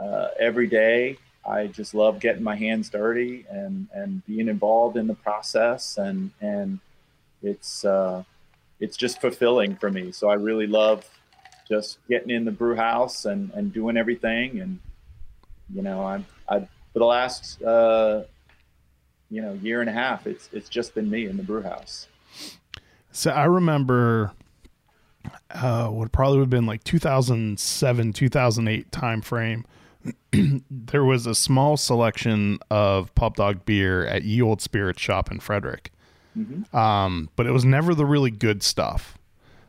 [0.00, 1.16] uh, every day.
[1.46, 6.32] I just love getting my hands dirty and and being involved in the process, and
[6.40, 6.80] and
[7.42, 8.24] it's uh,
[8.80, 10.10] it's just fulfilling for me.
[10.12, 11.08] So I really love
[11.68, 14.60] just getting in the brew house and, and doing everything.
[14.60, 14.80] And,
[15.72, 16.60] you know, I'm, I,
[16.92, 18.22] for the last, uh,
[19.30, 22.08] you know, year and a half, it's, it's just been me in the brew house.
[23.12, 24.32] So I remember,
[25.50, 29.64] uh, what probably would have been like 2007, 2008 time frame.
[30.70, 35.40] there was a small selection of pub dog beer at Ye Old Spirit Shop in
[35.40, 35.92] Frederick.
[36.36, 36.76] Mm-hmm.
[36.76, 39.18] Um, but it was never the really good stuff.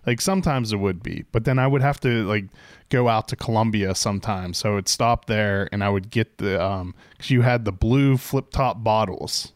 [0.05, 2.45] Like sometimes it would be, but then I would have to like
[2.89, 4.57] go out to Columbia sometimes.
[4.57, 8.17] So it stopped there and I would get the um because you had the blue
[8.17, 9.53] flip top bottles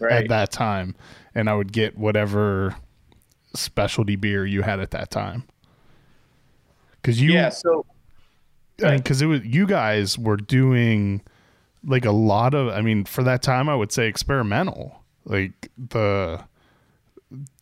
[0.00, 0.24] right.
[0.24, 0.94] at that time,
[1.34, 2.76] and I would get whatever
[3.54, 5.44] specialty beer you had at that time.
[7.00, 7.86] Because you yeah so
[8.78, 11.22] because it was you guys were doing
[11.86, 12.68] like a lot of.
[12.68, 16.44] I mean, for that time, I would say experimental, like the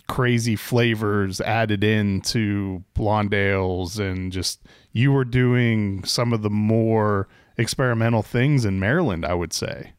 [0.07, 4.61] crazy flavors added into blonde ales, and just
[4.93, 9.25] you were doing some of the more experimental things in Maryland.
[9.25, 9.93] I would say.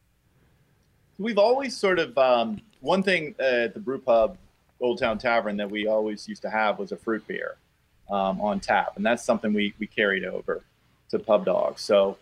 [1.18, 4.36] We've always sort of um, one thing at the brew pub,
[4.80, 7.56] Old Town Tavern, that we always used to have was a fruit beer
[8.10, 10.62] um, on tap, and that's something we we carried over
[11.10, 11.78] to Pub Dog.
[11.78, 12.18] So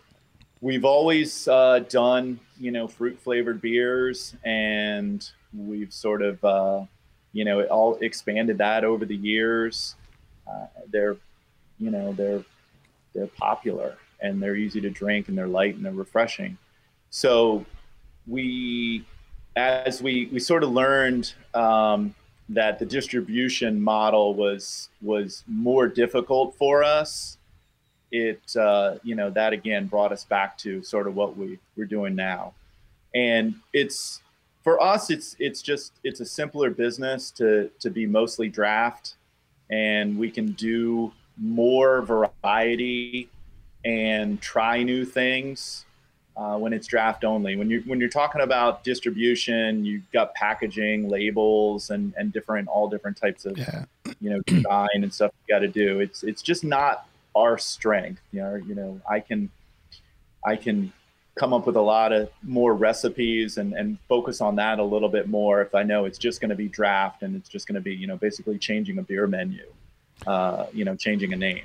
[0.64, 6.82] we've always uh, done, you know, fruit flavored beers, and we've sort of, uh,
[7.34, 9.94] you know, all expanded that over the years.
[10.50, 11.16] Uh, they're,
[11.78, 12.42] you know, they're
[13.14, 16.56] they're popular and they're easy to drink and they're light and they're refreshing.
[17.10, 17.66] So
[18.26, 19.04] we,
[19.56, 21.34] as we we sort of learned.
[21.52, 22.14] Um,
[22.50, 27.38] that the distribution model was was more difficult for us
[28.14, 31.84] it uh, you know that again brought us back to sort of what we we're
[31.84, 32.54] doing now.
[33.14, 34.22] And it's
[34.62, 39.14] for us it's it's just it's a simpler business to to be mostly draft
[39.70, 43.28] and we can do more variety
[43.84, 45.84] and try new things
[46.36, 47.56] uh, when it's draft only.
[47.56, 52.14] When you when you're talking about distribution you've got packaging labels and
[57.34, 58.14] and different all different types of yeah.
[58.14, 58.22] you know design and stuff you got to do it's it's just not our strength.
[58.32, 59.50] You know, you know, I can,
[60.44, 60.92] I can
[61.34, 65.08] come up with a lot of more recipes and, and focus on that a little
[65.08, 67.74] bit more if I know it's just going to be draft and it's just going
[67.74, 69.64] to be, you know, basically changing a beer menu,
[70.26, 71.64] uh, you know, changing a name.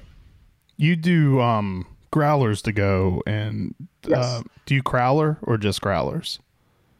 [0.77, 4.25] You do um, growlers to go and uh, yes.
[4.25, 6.39] uh, do you crowler or just growlers?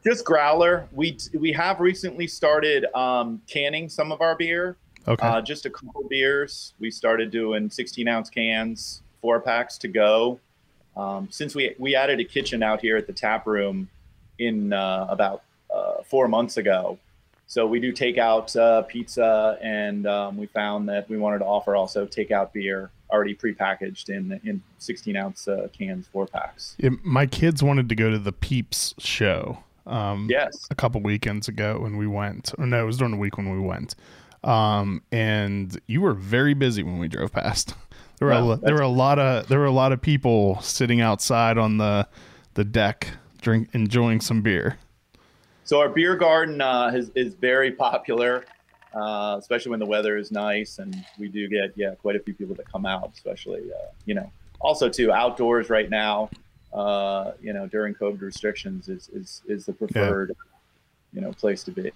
[0.04, 0.88] Just growler.
[0.92, 4.76] We we have recently started um, canning some of our beer.
[5.08, 5.26] Okay.
[5.26, 6.74] Uh, just a couple beers.
[6.78, 10.40] We started doing 16 ounce cans, four packs to go.
[10.96, 13.88] Um, since we we added a kitchen out here at the tap room
[14.38, 15.42] in uh, about
[15.74, 16.98] uh, four months ago,
[17.46, 21.46] so we do take out uh, pizza, and um, we found that we wanted to
[21.46, 26.76] offer also takeout beer already prepackaged in in 16 ounce uh, cans, four packs.
[27.02, 29.58] my kids wanted to go to the Peeps show.
[29.86, 33.18] Um, yes, a couple weekends ago when we went, or no, it was during the
[33.18, 33.94] week when we went.
[34.42, 37.74] Um, and you were very busy when we drove past.
[38.18, 40.60] There were wow, a, there were a lot of there were a lot of people
[40.60, 42.06] sitting outside on the
[42.52, 43.08] the deck,
[43.40, 44.76] drink enjoying some beer.
[45.64, 48.44] So our beer garden uh, is is very popular,
[48.92, 52.34] uh, especially when the weather is nice, and we do get yeah quite a few
[52.34, 54.30] people that come out, especially uh, you know
[54.60, 56.28] also too outdoors right now.
[56.74, 61.20] Uh, you know during COVID restrictions is is is the preferred yeah.
[61.20, 61.90] you know place to be.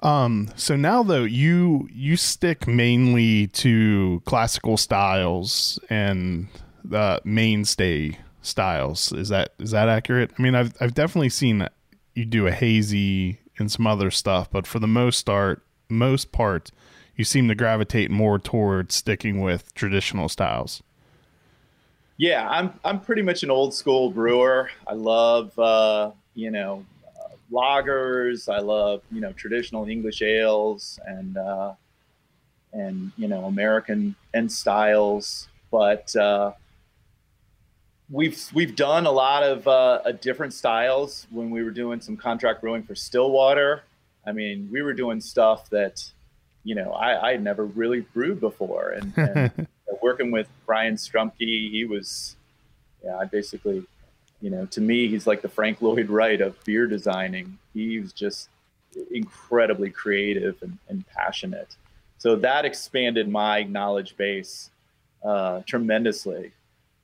[0.00, 6.48] Um, so now though you you stick mainly to classical styles and
[6.84, 9.12] the mainstay styles.
[9.12, 10.32] Is that is that accurate?
[10.38, 11.66] I mean, I've I've definitely seen
[12.14, 16.70] you do a hazy and some other stuff, but for the most part, most part,
[17.16, 20.82] you seem to gravitate more towards sticking with traditional styles.
[22.16, 24.70] Yeah, I'm I'm pretty much an old school brewer.
[24.86, 26.84] I love uh, you know
[27.52, 28.52] lagers.
[28.52, 31.74] I love you know traditional English ales and uh,
[32.72, 35.48] and you know American and styles.
[35.70, 36.52] But uh,
[38.10, 42.60] we've we've done a lot of uh, different styles when we were doing some contract
[42.60, 43.82] brewing for Stillwater.
[44.26, 46.04] I mean, we were doing stuff that
[46.64, 49.68] you know I I never really brewed before, and, and
[50.02, 52.36] working with Brian Strumke, he was
[53.04, 53.86] yeah, I basically
[54.40, 57.58] you know, to me, he's like the Frank Lloyd Wright of beer designing.
[57.72, 58.48] He's just
[59.10, 61.76] incredibly creative and, and passionate.
[62.18, 64.70] So that expanded my knowledge base
[65.24, 66.52] uh, tremendously.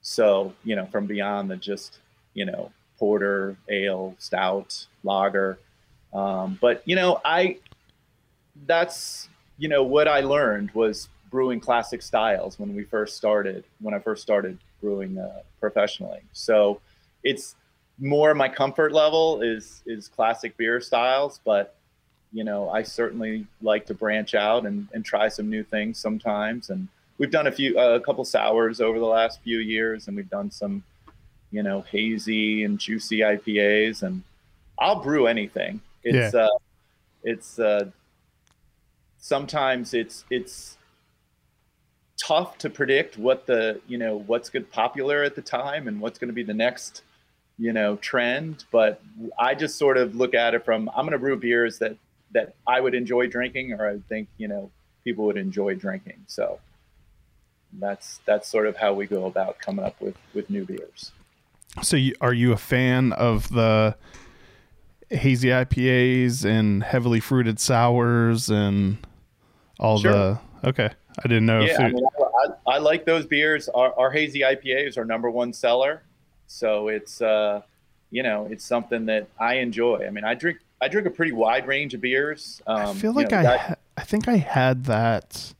[0.00, 1.98] So, you know, from beyond the just,
[2.34, 5.58] you know, porter, ale, stout, lager.
[6.12, 7.58] Um, but, you know, I,
[8.66, 9.28] that's,
[9.58, 13.64] you know, what I learned was brewing classic styles when we first started.
[13.80, 16.80] When I first started brewing uh, professionally, so
[17.24, 17.54] it's
[17.98, 21.76] more my comfort level is is classic beer styles, but
[22.32, 26.70] you know I certainly like to branch out and, and try some new things sometimes.
[26.70, 30.16] And we've done a few uh, a couple sours over the last few years, and
[30.16, 30.82] we've done some
[31.50, 34.22] you know hazy and juicy IPAs, and
[34.78, 35.80] I'll brew anything.
[36.02, 36.46] It's Yeah.
[36.46, 36.58] uh,
[37.22, 37.90] it's uh,
[39.18, 40.76] sometimes it's it's
[42.22, 46.18] tough to predict what the you know what's good popular at the time and what's
[46.18, 47.02] going to be the next
[47.58, 49.00] you know trend but
[49.38, 51.94] i just sort of look at it from i'm going to brew beers that
[52.32, 54.70] that i would enjoy drinking or i think you know
[55.04, 56.58] people would enjoy drinking so
[57.74, 61.12] that's that's sort of how we go about coming up with with new beers
[61.82, 63.96] So, you, are you a fan of the
[65.08, 68.98] hazy IPAs and heavily fruited sours and
[69.78, 70.12] all Sure.
[70.12, 70.40] the?
[70.68, 71.62] Okay, I didn't know.
[71.62, 72.04] yeah I, mean,
[72.66, 76.02] I, I like those beers our, our hazy ipa is our number one seller
[76.52, 77.60] so it's uh
[78.10, 81.32] you know it's something that i enjoy i mean i drink i drink a pretty
[81.32, 84.36] wide range of beers um, I feel you like know, I, ha- I think I
[84.36, 85.54] had that.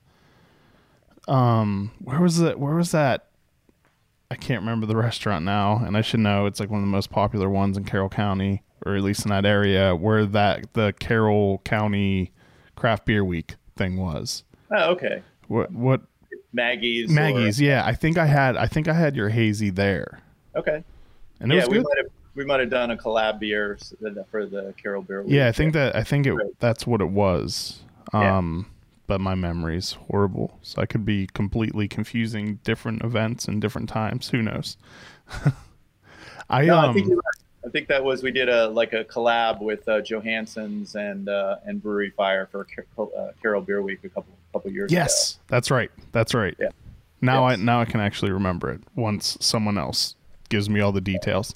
[1.28, 2.58] Um, where was it?
[2.58, 3.26] Where was that?
[4.30, 6.46] I can't remember the restaurant now, and I should know.
[6.46, 9.30] It's like one of the most popular ones in Carroll County, or at least in
[9.30, 12.32] that area, where that the Carroll County
[12.74, 14.44] Craft Beer Week thing was.
[14.70, 16.00] oh okay What what
[16.52, 17.60] maggie's or- Maggie's?
[17.60, 18.56] Yeah, I think I had.
[18.56, 20.21] I think I had your hazy there,
[20.54, 20.84] okay
[21.40, 23.78] and it yeah we might have we might have done a collab beer
[24.30, 25.32] for the Carroll beer Week.
[25.32, 27.82] Yeah, I think that I think it that's what it was.
[28.14, 28.38] Yeah.
[28.38, 28.66] Um
[29.06, 30.58] but my memory's horrible.
[30.62, 34.30] So I could be completely confusing different events and different times.
[34.30, 34.76] Who knows?
[36.48, 37.12] I No, um I think.
[37.64, 41.58] I think that was we did a like a collab with uh, Johansson's and uh,
[41.64, 45.00] and Brewery Fire for Car- uh, Carroll Beer Week a couple couple years ago.
[45.00, 45.88] Yes, that's right.
[46.10, 46.56] That's right.
[46.58, 46.70] Yeah.
[47.20, 47.60] Now Yes.
[47.60, 50.16] I now I can actually remember it once someone else
[50.48, 51.54] gives me all the details.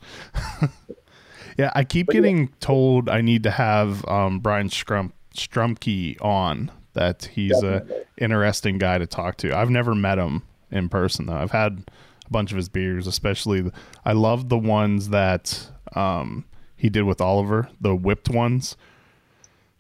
[1.59, 6.71] yeah, I keep getting told I need to have um, Brian Strum Strumke on.
[6.95, 9.55] That he's a interesting guy to talk to.
[9.55, 11.37] I've never met him in person though.
[11.37, 11.85] I've had
[12.27, 13.73] a bunch of his beers, especially the,
[14.05, 18.79] I love the ones that um, he did with Oliver, the whipped ones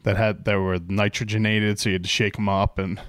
[0.03, 3.01] that had that were nitrogenated, so you had to shake them up and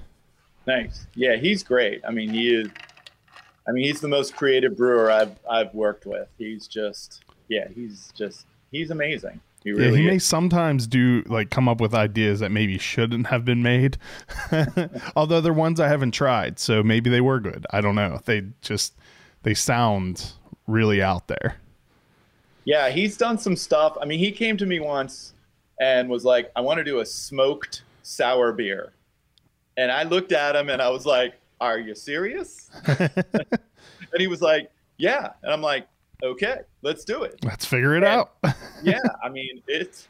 [0.68, 1.06] Thanks.
[1.14, 2.02] Yeah, he's great.
[2.06, 2.68] I mean, he is.
[3.68, 6.28] I mean, he's the most creative brewer I've I've worked with.
[6.38, 9.40] He's just yeah, he's just he's amazing.
[9.62, 13.26] He really Yeah, he may sometimes do like come up with ideas that maybe shouldn't
[13.26, 13.98] have been made.
[15.16, 17.66] Although they're ones I haven't tried, so maybe they were good.
[17.70, 18.20] I don't know.
[18.24, 18.94] They just
[19.42, 20.32] they sound
[20.66, 21.56] really out there.
[22.64, 23.96] Yeah, he's done some stuff.
[24.00, 25.34] I mean, he came to me once
[25.80, 28.92] and was like, "I want to do a smoked sour beer,"
[29.76, 34.40] and I looked at him and I was like, "Are you serious?" and he was
[34.42, 35.86] like, "Yeah," and I'm like,
[36.22, 38.18] "Okay, let's do it." Let's figure it Yeah.
[38.18, 38.32] out.
[38.82, 40.06] yeah, I mean it.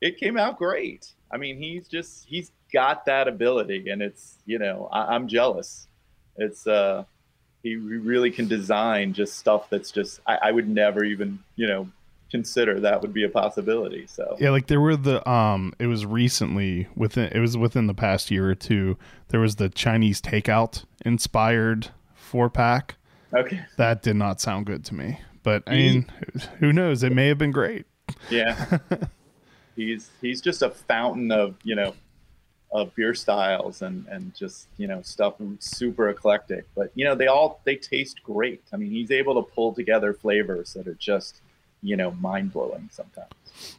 [0.00, 1.12] It came out great.
[1.30, 5.86] I mean, he's just he's got that ability, and it's you know I, I'm jealous.
[6.36, 7.04] It's uh,
[7.62, 11.88] he really can design just stuff that's just I, I would never even you know
[12.32, 14.06] consider that would be a possibility.
[14.08, 17.94] So yeah, like there were the um it was recently within it was within the
[17.94, 18.96] past year or two,
[19.28, 22.96] there was the Chinese takeout inspired four pack.
[23.32, 25.20] okay, That did not sound good to me.
[25.44, 26.10] But I mean,
[26.58, 27.02] who knows?
[27.02, 27.84] It may have been great.
[28.30, 28.78] yeah,
[29.76, 31.94] he's he's just a fountain of you know
[32.72, 37.26] of beer styles and and just you know stuff super eclectic but you know they
[37.26, 41.42] all they taste great i mean he's able to pull together flavors that are just
[41.82, 43.76] you know mind-blowing sometimes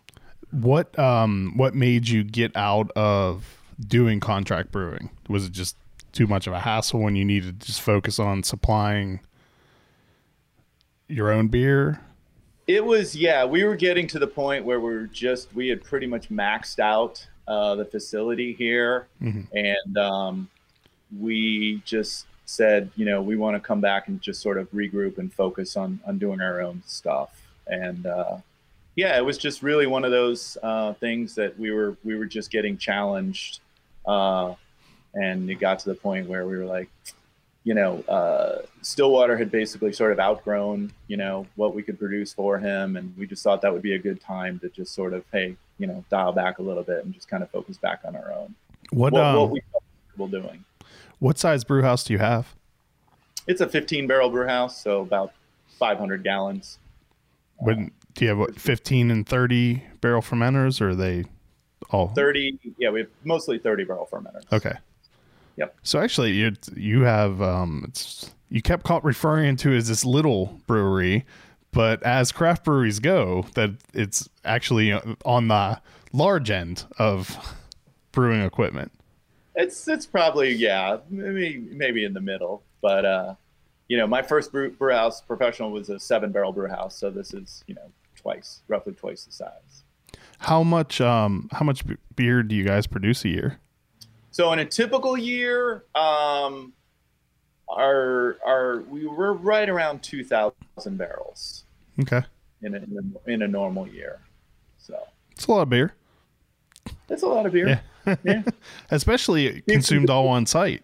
[0.52, 5.10] What um what made you get out of doing contract brewing?
[5.28, 5.76] Was it just
[6.12, 9.20] too much of a hassle when you needed to just focus on supplying
[11.08, 12.02] your own beer?
[12.66, 15.84] it was yeah we were getting to the point where we were just we had
[15.84, 19.46] pretty much maxed out uh, the facility here Mhm.
[19.54, 20.50] and um,
[21.20, 25.18] we just said you know we want to come back and just sort of regroup
[25.18, 28.38] and focus on on doing our own stuff and uh,
[28.96, 32.26] yeah it was just really one of those uh, things that we were we were
[32.26, 33.60] just getting challenged
[34.06, 34.54] uh,
[35.14, 36.90] and it got to the point where we were like
[37.64, 42.34] you know, uh, Stillwater had basically sort of outgrown, you know, what we could produce
[42.34, 45.14] for him, and we just thought that would be a good time to just sort
[45.14, 48.02] of, hey, you know, dial back a little bit and just kind of focus back
[48.06, 48.54] on our own.
[48.92, 50.66] What What, um, what we felt comfortable doing.
[51.20, 52.54] what size brew house do you have?
[53.48, 55.34] It's a 15 barrel brew house, so about
[55.80, 56.80] 500 gallons.
[57.58, 61.26] When do you have what, 15 and 30 barrel fermenters or are they
[61.90, 64.52] all 30, yeah, we have mostly 30 barrel fermenters.
[64.52, 64.74] Okay.
[65.58, 65.76] Yep.
[65.84, 70.04] So actually, you you have um, it's you kept caught referring to it as this
[70.04, 71.26] little brewery,
[71.72, 74.94] but as craft breweries go, that it's actually
[75.26, 75.80] on the
[76.12, 77.56] large end of
[78.12, 78.92] brewing equipment.
[79.56, 83.36] It's it's probably yeah, maybe maybe in the middle, but uh,
[83.88, 87.10] you know, my first brew, brew house professional was a seven barrel brew house, so
[87.10, 89.84] this is you know twice, roughly twice the size.
[90.40, 91.84] How much um how much
[92.16, 93.60] beer do you guys produce a year?
[94.32, 96.74] So in a typical year, um,
[97.70, 101.66] our our we were right around two thousand barrels.
[102.00, 102.24] Okay.
[102.64, 104.22] In a, in a, in a normal year,
[104.78, 104.98] so
[105.32, 105.94] it's a lot of beer.
[107.08, 107.82] That's a lot of beer.
[108.08, 108.16] Yeah.
[108.24, 108.44] yeah.
[108.92, 110.84] Especially consumed all on site.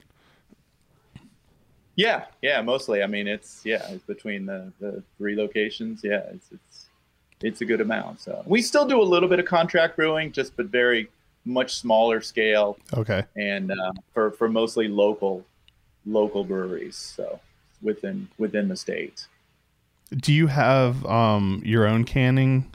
[1.99, 3.03] Yeah, yeah, mostly.
[3.03, 6.01] I mean, it's yeah, it's between the, the three locations.
[6.01, 6.85] Yeah, it's it's
[7.41, 8.21] it's a good amount.
[8.21, 11.09] So we still do a little bit of contract brewing, just but very
[11.43, 12.77] much smaller scale.
[12.93, 13.25] Okay.
[13.35, 15.43] And uh, for for mostly local
[16.05, 17.41] local breweries, so
[17.81, 19.27] within within the state.
[20.09, 22.71] Do you have um your own canning?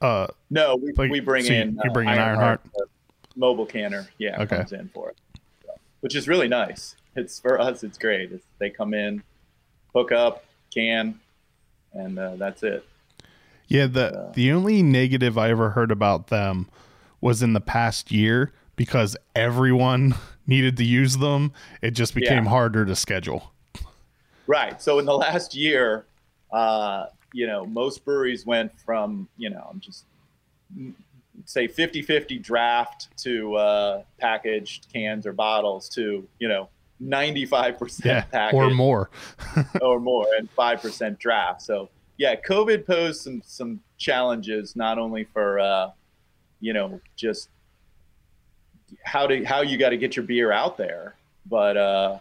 [0.00, 2.90] Uh, no, we, like, we bring so in you, bring uh, in Ironheart, Ironheart
[3.36, 4.08] mobile canner.
[4.16, 4.56] Yeah, okay.
[4.56, 5.18] comes in for it,
[5.66, 7.82] so, which is really nice it's for us.
[7.82, 8.32] It's great.
[8.32, 9.22] It's, they come in,
[9.94, 11.20] hook up, can,
[11.92, 12.84] and uh, that's it.
[13.66, 13.86] Yeah.
[13.86, 16.68] The uh, the only negative I ever heard about them
[17.20, 20.14] was in the past year because everyone
[20.46, 21.52] needed to use them.
[21.82, 22.50] It just became yeah.
[22.50, 23.52] harder to schedule.
[24.46, 24.80] Right.
[24.80, 26.06] So in the last year,
[26.52, 30.04] uh, you know, most breweries went from you know, I'm just
[31.44, 36.68] say 50-50 draft to uh, packaged cans or bottles to you know
[37.02, 38.54] 95% yeah, package.
[38.54, 39.10] or more.
[39.82, 41.62] Or more and 5% draft.
[41.62, 41.88] So
[42.18, 45.90] yeah covid posed some some challenges not only for uh
[46.60, 47.48] you know just
[49.04, 51.14] how to how you got to get your beer out there
[51.46, 52.18] but uh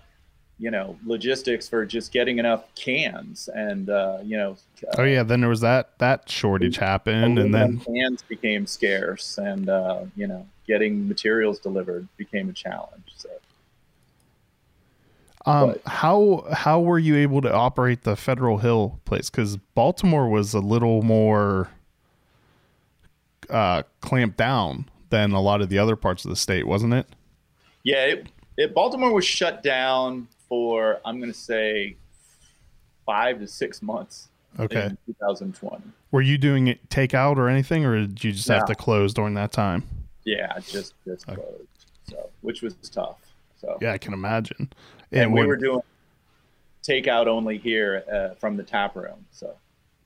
[0.59, 4.55] you know logistics for just getting enough cans and uh you know
[4.87, 9.37] uh, oh yeah then there was that that shortage happened and then cans became scarce
[9.37, 13.29] and uh you know getting materials delivered became a challenge so
[15.47, 19.29] um, how how were you able to operate the Federal Hill place?
[19.29, 21.69] Because Baltimore was a little more
[23.49, 27.07] uh, clamped down than a lot of the other parts of the state, wasn't it?
[27.83, 28.27] Yeah, it,
[28.57, 31.95] it, Baltimore was shut down for I'm going to say
[33.05, 34.27] five to six months.
[34.59, 34.89] Okay.
[35.05, 35.83] 2020.
[36.11, 38.55] Were you doing it takeout or anything, or did you just no.
[38.55, 39.83] have to close during that time?
[40.25, 41.41] Yeah, just just okay.
[41.41, 41.85] closed.
[42.09, 43.17] So, which was tough.
[43.61, 44.71] So yeah, I can imagine.
[45.11, 45.81] And, we were doing
[46.83, 49.25] takeout only here uh, from the tap room.
[49.31, 49.55] So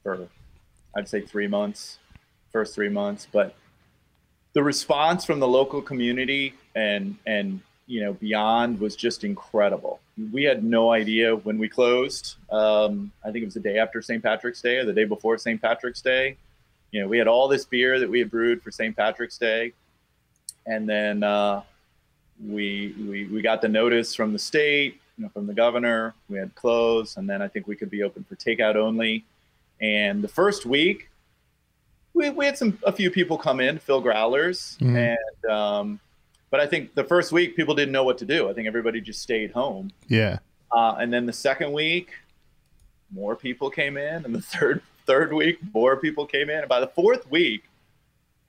[0.04, 0.28] for
[0.96, 2.00] I'd say three months,
[2.52, 3.56] first three months, but
[4.54, 10.00] the response from the local community and and you know beyond was just incredible.
[10.32, 12.36] We had no idea when we closed.
[12.52, 14.22] Um, I think it was the day after St.
[14.22, 15.62] Patrick's Day or the day before St.
[15.62, 16.38] Patrick's Day.
[16.92, 18.96] You know, we had all this beer that we had brewed for St.
[18.96, 19.72] Patrick's Day,
[20.66, 21.62] and then uh,
[22.46, 26.14] we, we we got the notice from the state, you know, from the governor.
[26.30, 29.26] We had closed, and then I think we could be open for takeout only.
[29.80, 31.10] And the first week,
[32.14, 34.96] we, we had some a few people come in fill growlers, mm-hmm.
[34.96, 36.00] and um,
[36.50, 38.50] but I think the first week people didn't know what to do.
[38.50, 39.92] I think everybody just stayed home.
[40.08, 40.40] Yeah.
[40.72, 42.12] Uh, and then the second week,
[43.14, 46.60] more people came in, and the third third week, more people came in.
[46.60, 47.64] And by the fourth week,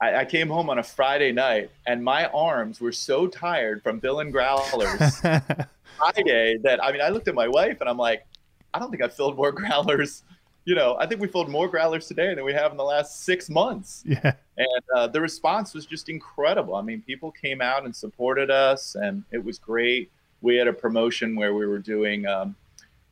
[0.03, 4.01] I, I, came home on a Friday night and my arms were so tired from
[4.01, 5.21] filling growlers
[5.97, 8.27] Friday that I mean I looked at my wife and I'm like,
[8.75, 10.25] I don't think I filled more growlers.
[10.65, 13.25] You know, I think we filled more growlers today than we have in the last
[13.25, 14.03] six months.
[14.07, 14.35] Yeah.
[14.57, 16.77] And uh, the response was just incredible.
[16.77, 20.13] I mean, people came out and supported us, and it was great.
[20.41, 22.55] We had a promotion where we were doing, um,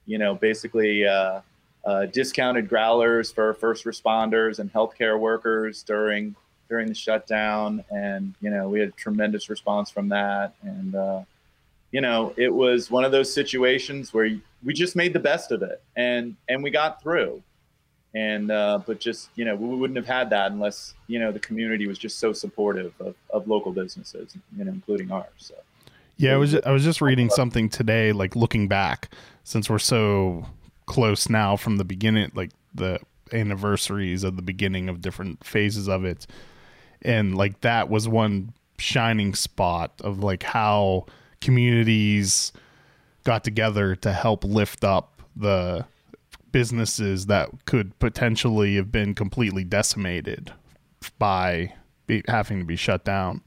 [0.06, 1.40] you know, basically uh,
[1.84, 6.36] uh, discounted growlers for first responders and healthcare workers during
[6.70, 11.22] during the shutdown, and you know we had tremendous response from that, and uh,
[11.90, 14.30] you know it was one of those situations where
[14.64, 17.42] we just made the best of it, and and we got through,
[18.14, 21.40] and uh, but just you know we wouldn't have had that unless you know the
[21.40, 25.26] community was just so supportive of, of local businesses, you know, including ours.
[25.36, 25.54] So.
[26.16, 29.12] Yeah, I was I was just reading something today, like looking back,
[29.42, 30.46] since we're so
[30.86, 33.00] close now from the beginning, like the
[33.32, 36.26] anniversaries of the beginning of different phases of it
[37.02, 41.06] and like that was one shining spot of like how
[41.40, 42.52] communities
[43.24, 45.84] got together to help lift up the
[46.52, 50.52] businesses that could potentially have been completely decimated
[51.18, 51.72] by
[52.06, 53.40] be, having to be shut down.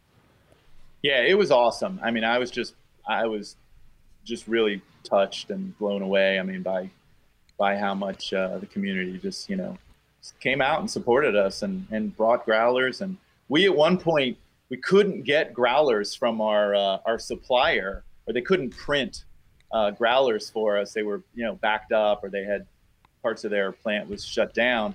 [1.01, 1.99] Yeah, it was awesome.
[2.01, 2.75] I mean, I was just
[3.07, 3.57] I was
[4.23, 6.39] just really touched and blown away.
[6.39, 6.89] I mean, by
[7.57, 9.77] by how much uh, the community just you know
[10.39, 13.01] came out and supported us and and brought growlers.
[13.01, 13.17] And
[13.49, 14.37] we at one point
[14.69, 19.25] we couldn't get growlers from our uh, our supplier, or they couldn't print
[19.71, 20.93] uh, growlers for us.
[20.93, 22.65] They were you know backed up, or they had
[23.23, 24.93] parts of their plant was shut down.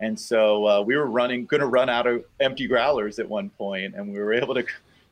[0.00, 3.50] And so uh, we were running, going to run out of empty growlers at one
[3.50, 4.64] point, and we were able to,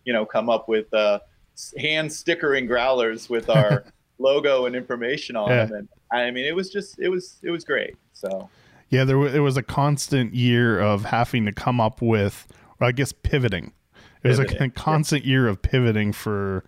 [0.05, 1.21] you know, come up with uh,
[1.79, 3.85] hand stickering growlers with our
[4.19, 5.65] logo and information on yeah.
[5.67, 5.77] them.
[5.77, 7.97] And I mean, it was just, it was, it was great.
[8.13, 8.49] So.
[8.91, 12.47] Yeah, there was, it was a constant year of having to come up with,
[12.85, 13.73] I guess, pivoting.
[14.23, 16.65] It was a constant year of pivoting for,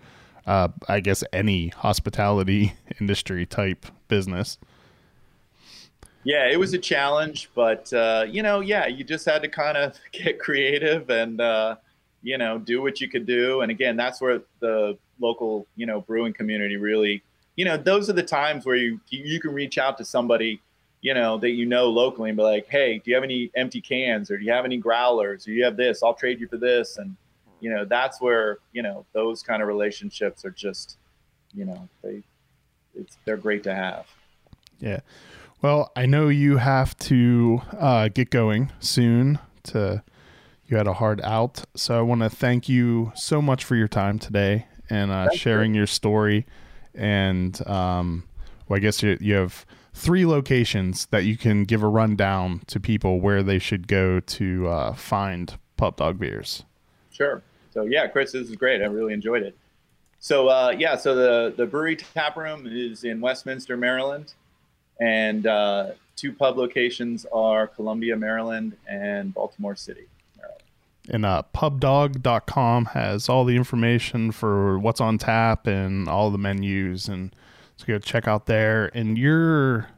[0.47, 4.59] uh, I guess, any hospitality industry type business.
[6.25, 9.77] Yeah, it was a challenge, but uh, you know, yeah, you just had to kind
[9.77, 11.77] of get creative and uh,
[12.23, 13.61] you know do what you could do.
[13.61, 17.23] And again, that's where the local you know brewing community really,
[17.57, 20.61] you know, those are the times where you you can reach out to somebody
[21.05, 23.83] you know that you know locally and be like, hey, do you have any empty
[23.83, 26.03] cans or do you have any growlers or do you have this?
[26.03, 26.97] I'll trade you for this.
[26.97, 27.15] And
[27.61, 30.97] you know, that's where you know those kind of relationships are just,
[31.53, 32.23] you know, they
[32.95, 34.07] it's they're great to have.
[34.81, 35.01] Yeah.
[35.61, 39.39] Well, I know you have to uh, get going soon.
[39.65, 40.03] To
[40.69, 43.89] you had a hard out, so I want to thank you so much for your
[43.89, 45.81] time today and uh, sharing you.
[45.81, 46.47] your story.
[46.95, 48.25] And um,
[48.69, 52.79] well, I guess you, you have three locations that you can give a rundown to
[52.79, 56.65] people where they should go to uh, find Pub Dog beers.
[57.11, 57.43] Sure.
[57.73, 58.83] So yeah, Chris, this is great.
[58.83, 59.57] I really enjoyed it.
[60.19, 64.35] So uh, yeah, so the the brewery tap room is in Westminster, Maryland
[65.01, 70.63] and uh, two pub locations are Columbia, Maryland, and Baltimore City, Maryland.
[71.11, 77.09] And uh, pubdog.com has all the information for what's on tap and all the menus,
[77.09, 77.35] and
[77.85, 78.91] so go check out there.
[78.95, 79.89] And your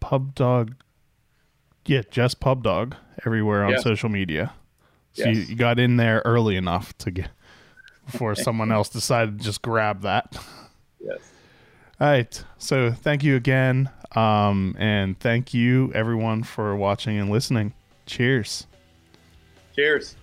[0.00, 0.74] pub dog,
[1.86, 3.78] yeah, just pub dog everywhere on yeah.
[3.78, 4.52] social media.
[5.12, 5.36] So yes.
[5.36, 7.30] you, you got in there early enough to get
[8.06, 10.36] before someone else decided to just grab that.
[11.00, 11.18] Yes.
[12.00, 12.44] All right.
[12.58, 13.90] So thank you again.
[14.12, 17.74] Um, and thank you everyone for watching and listening.
[18.06, 18.66] Cheers.
[19.74, 20.16] Cheers.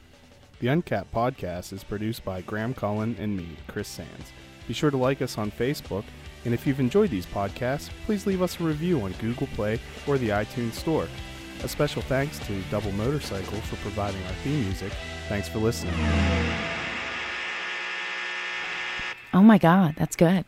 [0.60, 4.32] The Uncapped podcast is produced by Graham Cullen and me, Chris Sands.
[4.68, 6.04] Be sure to like us on Facebook.
[6.46, 10.18] And if you've enjoyed these podcasts, please leave us a review on Google Play or
[10.18, 11.08] the iTunes Store.
[11.64, 14.92] A special thanks to Double Motorcycle for providing our theme music.
[15.30, 15.94] Thanks for listening.
[19.34, 20.46] Oh my God, that's good.